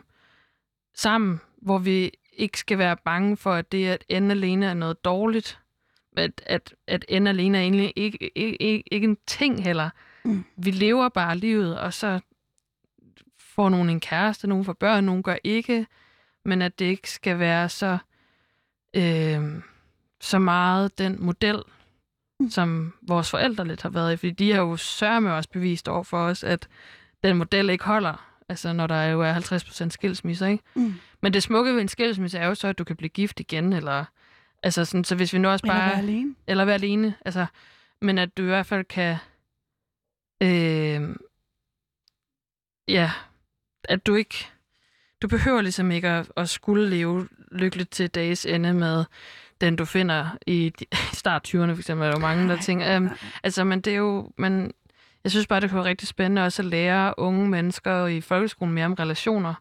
[0.94, 5.04] sammen, hvor vi ikke skal være bange for, at det at ende alene er noget
[5.04, 5.60] dårligt.
[6.16, 9.90] At, at, at ende alene er egentlig ikke, ikke, ikke, ikke en ting heller.
[10.24, 10.44] Mm.
[10.56, 12.20] Vi lever bare livet, og så
[13.38, 15.86] får nogen en kæreste, nogen får børn, nogen gør ikke.
[16.44, 17.98] Men at det ikke skal være så,
[18.96, 19.62] øh,
[20.20, 21.62] så meget den model,
[22.40, 22.50] Mm.
[22.50, 24.16] som vores forældre lidt har været i.
[24.16, 26.68] Fordi de har jo sørme også bevist over for os, at
[27.24, 28.36] den model ikke holder.
[28.48, 29.32] Altså når der jo er
[29.86, 30.64] 50% skilsmisser, ikke?
[30.74, 30.94] Mm.
[31.20, 33.72] Men det smukke ved en skilsmisse er jo så, at du kan blive gift igen,
[33.72, 34.04] eller...
[34.62, 35.88] Altså sådan, så hvis vi nu også Eller bare...
[35.90, 36.34] være alene.
[36.46, 37.46] Eller være alene, altså...
[38.00, 39.16] Men at du i hvert fald kan...
[40.42, 41.16] Øh,
[42.88, 43.12] ja,
[43.84, 44.46] at du ikke...
[45.22, 49.04] Du behøver ligesom ikke at, at skulle leve lykkeligt til dages ende med
[49.60, 50.72] den, du finder i,
[51.12, 52.06] i start 20'erne, for eksempel.
[52.06, 52.96] Er der jo mange, der tænker...
[52.96, 53.10] Um,
[53.42, 54.30] altså, men det er jo...
[54.38, 54.72] Men
[55.24, 58.74] jeg synes bare, det kunne være rigtig spændende også at lære unge mennesker i folkeskolen
[58.74, 59.54] mere om relationer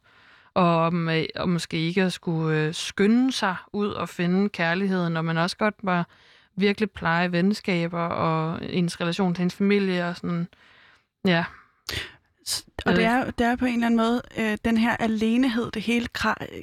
[0.54, 5.18] og om, øh, om måske ikke at skulle øh, skynde sig ud og finde kærligheden,
[5.18, 6.08] og man også godt var
[6.56, 10.48] virkelig pleje venskaber og ens relation til ens familie og sådan,
[11.26, 11.46] ja.
[12.86, 15.82] Og det er, det er på en eller anden måde øh, den her alenehed, det
[15.82, 16.08] hele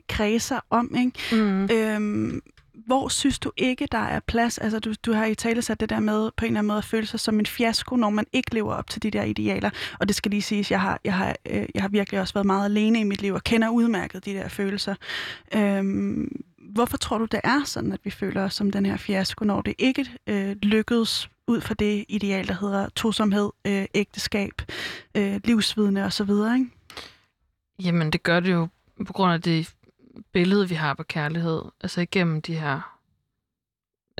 [0.08, 1.42] kredser om, ikke?
[1.42, 1.70] Mm.
[1.70, 2.42] Øhm,
[2.86, 4.58] hvor synes du ikke, der er plads?
[4.58, 6.78] Altså, du, du har i tale sat det der med på en eller anden måde
[6.78, 9.70] at føle sig som en fiasko, når man ikke lever op til de der idealer.
[10.00, 12.46] Og det skal lige siges, jeg har, jeg har, øh, jeg har virkelig også været
[12.46, 14.94] meget alene i mit liv og kender udmærket de der følelser.
[15.54, 19.44] Øhm, hvorfor tror du, det er sådan, at vi føler os som den her fiasko,
[19.44, 24.62] når det ikke øh, lykkedes ud fra det ideal, der hedder tosomhed, øh, ægteskab,
[25.14, 26.66] øh, livsvidende osv., ikke?
[27.78, 28.68] Jamen, det gør det jo
[29.06, 29.74] på grund af det
[30.32, 31.62] billede, vi har på kærlighed.
[31.80, 32.98] Altså igennem de her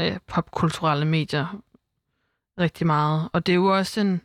[0.00, 1.62] øh, popkulturelle medier
[2.58, 3.28] rigtig meget.
[3.32, 4.20] Og det er jo også en,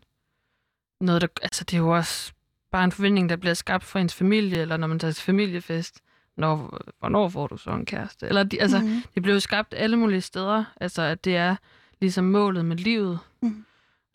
[1.02, 2.34] noget, der, altså det er jo også
[2.72, 6.02] bare en forventning, der bliver skabt for ens familie, eller når man tager til familiefest,
[6.38, 8.28] når, hvornår får du så en kæreste?
[8.28, 9.04] Eller de, altså, mm.
[9.16, 11.56] det bliver jo skabt alle mulige steder, altså at det er
[12.02, 13.20] ligesom målet med livet.
[13.42, 13.66] Mm.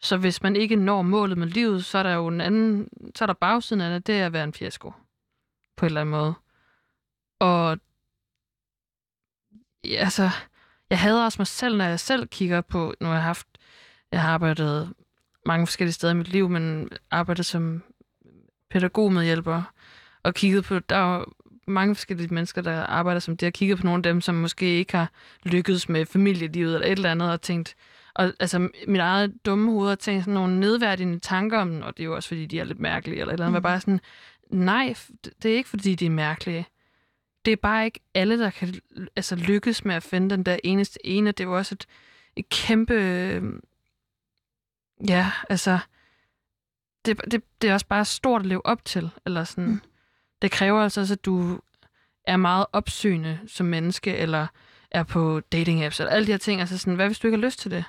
[0.00, 3.24] Så hvis man ikke når målet med livet, så er der jo en anden, så
[3.24, 4.92] er der bagsiden af det, det er at være en fiasko.
[5.76, 6.34] På en eller anden måde.
[7.38, 7.78] Og
[9.84, 10.30] ja, altså,
[10.90, 13.46] jeg hader også mig selv, når jeg selv kigger på, nu har jeg haft,
[14.12, 14.94] jeg har arbejdet
[15.46, 17.82] mange forskellige steder i mit liv, men arbejdet som
[18.70, 19.62] pædagogmedhjælper,
[20.22, 21.24] og kigget på, der er
[21.66, 24.78] mange forskellige mennesker, der arbejder som det, og kigget på nogle af dem, som måske
[24.78, 25.10] ikke har
[25.42, 27.74] lykkedes med familielivet eller et eller andet, og tænkt,
[28.14, 32.02] og altså mit eget dumme hoved har tænkt sådan nogle nedværdigende tanker om og det
[32.02, 33.62] er jo også fordi, de er lidt mærkelige, eller et eller andet, mm.
[33.62, 34.00] bare sådan,
[34.50, 34.94] nej,
[35.42, 36.66] det er ikke fordi, de er mærkelige
[37.46, 38.74] det er bare ikke alle, der kan
[39.16, 41.32] altså, lykkes med at finde den der eneste ene.
[41.32, 41.86] Det er jo også et,
[42.36, 42.94] et kæmpe...
[45.08, 45.78] Ja, altså...
[47.06, 49.10] Det, det, det er også bare stort at leve op til.
[49.26, 49.64] Eller sådan.
[49.64, 49.80] Mm.
[50.42, 51.60] Det kræver altså også, at du
[52.26, 54.46] er meget opsøgende som menneske, eller
[54.90, 56.60] er på dating apps, eller alle de her ting.
[56.60, 57.84] Altså sådan, hvad hvis du ikke har lyst til det?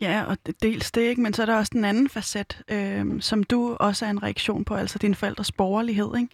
[0.00, 1.20] Ja, og dels det, ikke?
[1.20, 4.64] men så er der også den anden facet, øh, som du også er en reaktion
[4.64, 6.16] på, altså din forældres borgerlighed.
[6.16, 6.28] Ikke?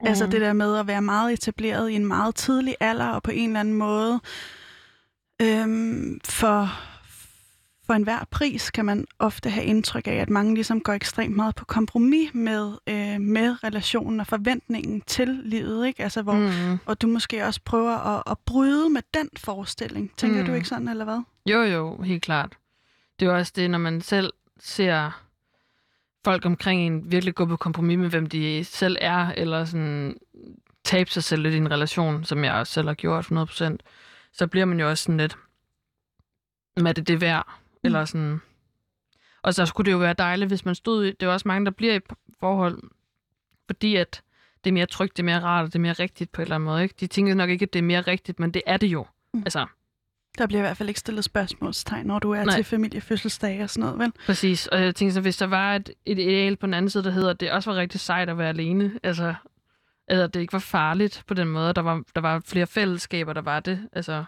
[0.00, 0.06] Mm.
[0.06, 3.30] Altså det der med at være meget etableret i en meget tidlig alder, og på
[3.30, 4.20] en eller anden måde
[5.42, 5.66] øh,
[6.24, 6.80] for
[7.86, 11.54] for enhver pris kan man ofte have indtryk af, at mange ligesom går ekstremt meget
[11.54, 16.02] på kompromis med, øh, med relationen og forventningen til livet, ikke?
[16.02, 16.78] Altså, hvor, mm.
[16.86, 20.12] og du måske også prøver at, at bryde med den forestilling.
[20.16, 20.46] Tænker mm.
[20.46, 21.22] du ikke sådan, eller hvad?
[21.46, 22.56] Jo, jo, helt klart.
[23.20, 25.22] Det er jo også det, når man selv ser
[26.24, 30.16] folk omkring en virkelig gå på kompromis med, hvem de selv er, eller sådan
[30.84, 33.76] tabe sig selv lidt i en relation, som jeg også selv har gjort 100%,
[34.32, 35.36] så bliver man jo også sådan lidt,
[36.76, 37.46] hvad er det det værd?
[37.86, 38.40] Eller sådan...
[39.42, 41.12] Og så skulle det jo være dejligt, hvis man stod i...
[41.12, 42.00] Det er også mange, der bliver i
[42.40, 42.82] forhold,
[43.66, 44.22] fordi at
[44.64, 46.42] det er mere trygt, det er mere rart, og det er mere rigtigt på en
[46.42, 46.82] eller anden måde.
[46.82, 46.94] Ikke?
[47.00, 49.06] De tænker nok ikke, at det er mere rigtigt, men det er det jo.
[49.34, 49.42] Mm.
[49.44, 49.66] Altså,
[50.38, 52.54] der bliver i hvert fald ikke stillet spørgsmålstegn, når du er Nej.
[52.54, 54.12] til familiefødselsdag og sådan noget, vel?
[54.26, 57.04] Præcis, og jeg tænker så, hvis der var et, et ideal på den anden side,
[57.04, 59.34] der hedder, at det også var rigtig sejt at være alene, altså,
[60.08, 63.42] eller det ikke var farligt på den måde, der var, der var flere fællesskaber, der
[63.42, 64.24] var det, altså,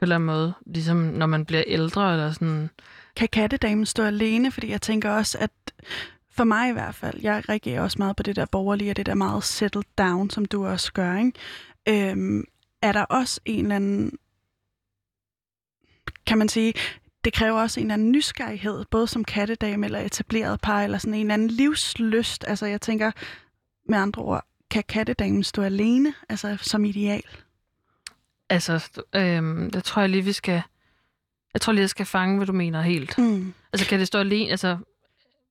[0.00, 0.52] en eller anden måde.
[0.66, 2.70] Ligesom når man bliver ældre eller sådan.
[3.16, 4.50] Kan kattedamen stå alene?
[4.50, 5.50] Fordi jeg tænker også, at
[6.30, 9.06] for mig i hvert fald, jeg reagerer også meget på det der borgerlige og det
[9.06, 11.16] der meget settled down, som du også gør.
[11.18, 12.10] Ikke?
[12.10, 12.44] Øhm,
[12.82, 14.18] er der også en eller anden,
[16.26, 16.74] kan man sige,
[17.24, 21.14] det kræver også en eller anden nysgerrighed, både som kattedame eller etableret par, eller sådan
[21.14, 22.44] en eller anden livsløst.
[22.48, 23.10] Altså jeg tænker,
[23.88, 27.22] med andre ord, kan kattedamen stå alene, altså som ideal?
[28.50, 30.62] Altså, øhm, der tror jeg lige, vi skal...
[31.54, 33.18] Jeg tror lige, jeg skal fange, hvad du mener helt.
[33.18, 33.54] Mm.
[33.72, 34.50] Altså, kan det stå alene?
[34.50, 34.78] Altså...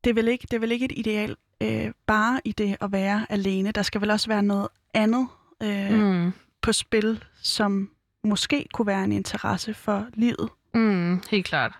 [0.03, 2.91] Det, er vel ikke, det er vel ikke et ideal øh, bare i det at
[2.91, 3.71] være alene.
[3.71, 5.27] Der skal vel også være noget andet
[5.63, 6.31] øh, mm.
[6.61, 7.89] på spil, som
[8.23, 10.49] måske kunne være en interesse for livet.
[10.73, 11.71] Mm, helt klart.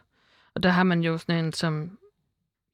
[0.56, 1.98] Og der har man jo sådan en som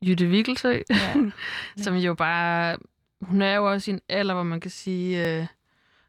[0.01, 1.15] Jytte Wikkelsø, ja.
[1.83, 2.77] som jo bare...
[3.21, 5.39] Hun er jo også i en alder, hvor man kan sige...
[5.39, 5.47] Øh,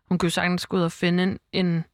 [0.09, 1.84] hun kan jo sagtens gå ud og finde en, en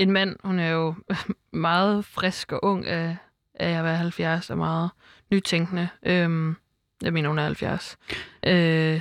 [0.00, 0.94] en mand, hun er jo
[1.52, 3.16] meget frisk og ung af,
[3.54, 4.90] af at være 70 og meget
[5.30, 5.88] nytænkende.
[6.02, 6.56] Øhm,
[7.02, 7.98] jeg mener, hun er 70.
[8.46, 9.00] Øh,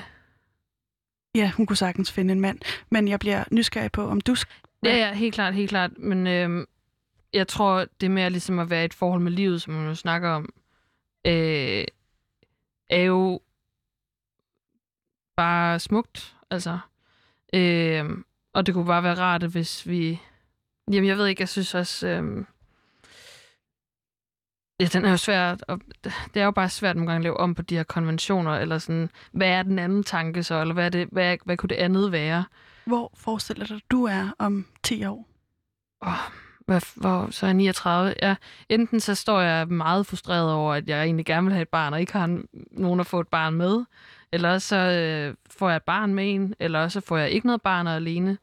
[1.36, 2.60] ja, hun kunne sagtens finde en mand.
[2.90, 4.36] Men jeg bliver nysgerrig på, om du...
[4.84, 5.98] Ja, ja, helt klart, helt klart.
[5.98, 6.66] Men øhm,
[7.34, 9.88] jeg tror, det er mere ligesom at være i et forhold med livet, som man
[9.88, 10.54] jo snakker om,
[11.28, 11.86] øh,
[12.90, 13.42] er jo
[15.36, 16.36] bare smukt.
[16.50, 16.80] Altså,
[17.54, 18.06] øh,
[18.54, 20.22] og det kunne bare være rart, hvis vi
[20.90, 22.08] Jamen, jeg ved ikke, jeg synes også...
[22.08, 22.46] Øhm...
[24.80, 25.80] Ja, den er jo svær, og
[26.34, 28.78] det er jo bare svært nogle gange at lave om på de her konventioner, eller
[28.78, 31.76] sådan, hvad er den anden tanke så, eller hvad, er det, hvad, hvad kunne det
[31.76, 32.46] andet være?
[32.86, 35.28] Hvor forestiller du, du er om 10 år?
[36.02, 36.14] Oh,
[36.66, 38.14] hvad, hvor, så er jeg 39.
[38.22, 38.36] Ja,
[38.70, 41.94] enten så står jeg meget frustreret over, at jeg egentlig gerne vil have et barn,
[41.94, 42.40] og ikke har
[42.72, 43.86] nogen at få et barn med,
[44.32, 47.62] eller så øh, får jeg et barn med en, eller så får jeg ikke noget
[47.62, 48.38] barn alene.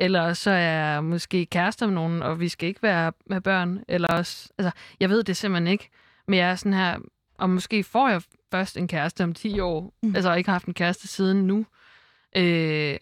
[0.00, 3.80] Eller så er jeg måske kærester med nogen, og vi skal ikke være med børn,
[3.88, 4.70] eller også, altså,
[5.00, 5.88] jeg ved det simpelthen ikke,
[6.28, 6.98] men jeg er sådan her,
[7.38, 10.16] og måske får jeg først en kæreste om 10 år, mm.
[10.16, 11.66] altså ikke har haft en kæreste siden nu,
[12.36, 12.96] øh,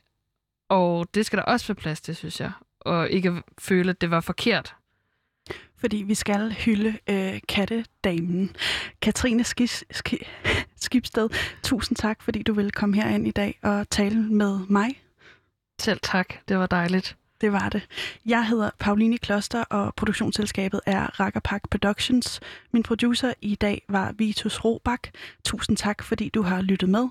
[0.69, 4.11] og det skal der også være plads til, synes jeg, og ikke føle, at det
[4.11, 4.75] var forkert.
[5.77, 8.57] Fordi vi skal hylde øh, kattedamen.
[9.03, 10.15] Katrine Skis, Sk
[10.85, 11.29] Skibsted,
[11.63, 15.08] tusind tak, fordi du ville komme herind i dag og tale med mig.
[15.81, 17.17] Selv tak, det var dejligt.
[17.41, 17.87] Det var det.
[18.27, 22.41] Jeg hedder Pauline Kloster, og produktionsselskabet er Rakkerpak Productions.
[22.73, 25.09] Min producer i dag var Vitus Robak.
[25.45, 27.09] Tusind tak, fordi du har lyttet med.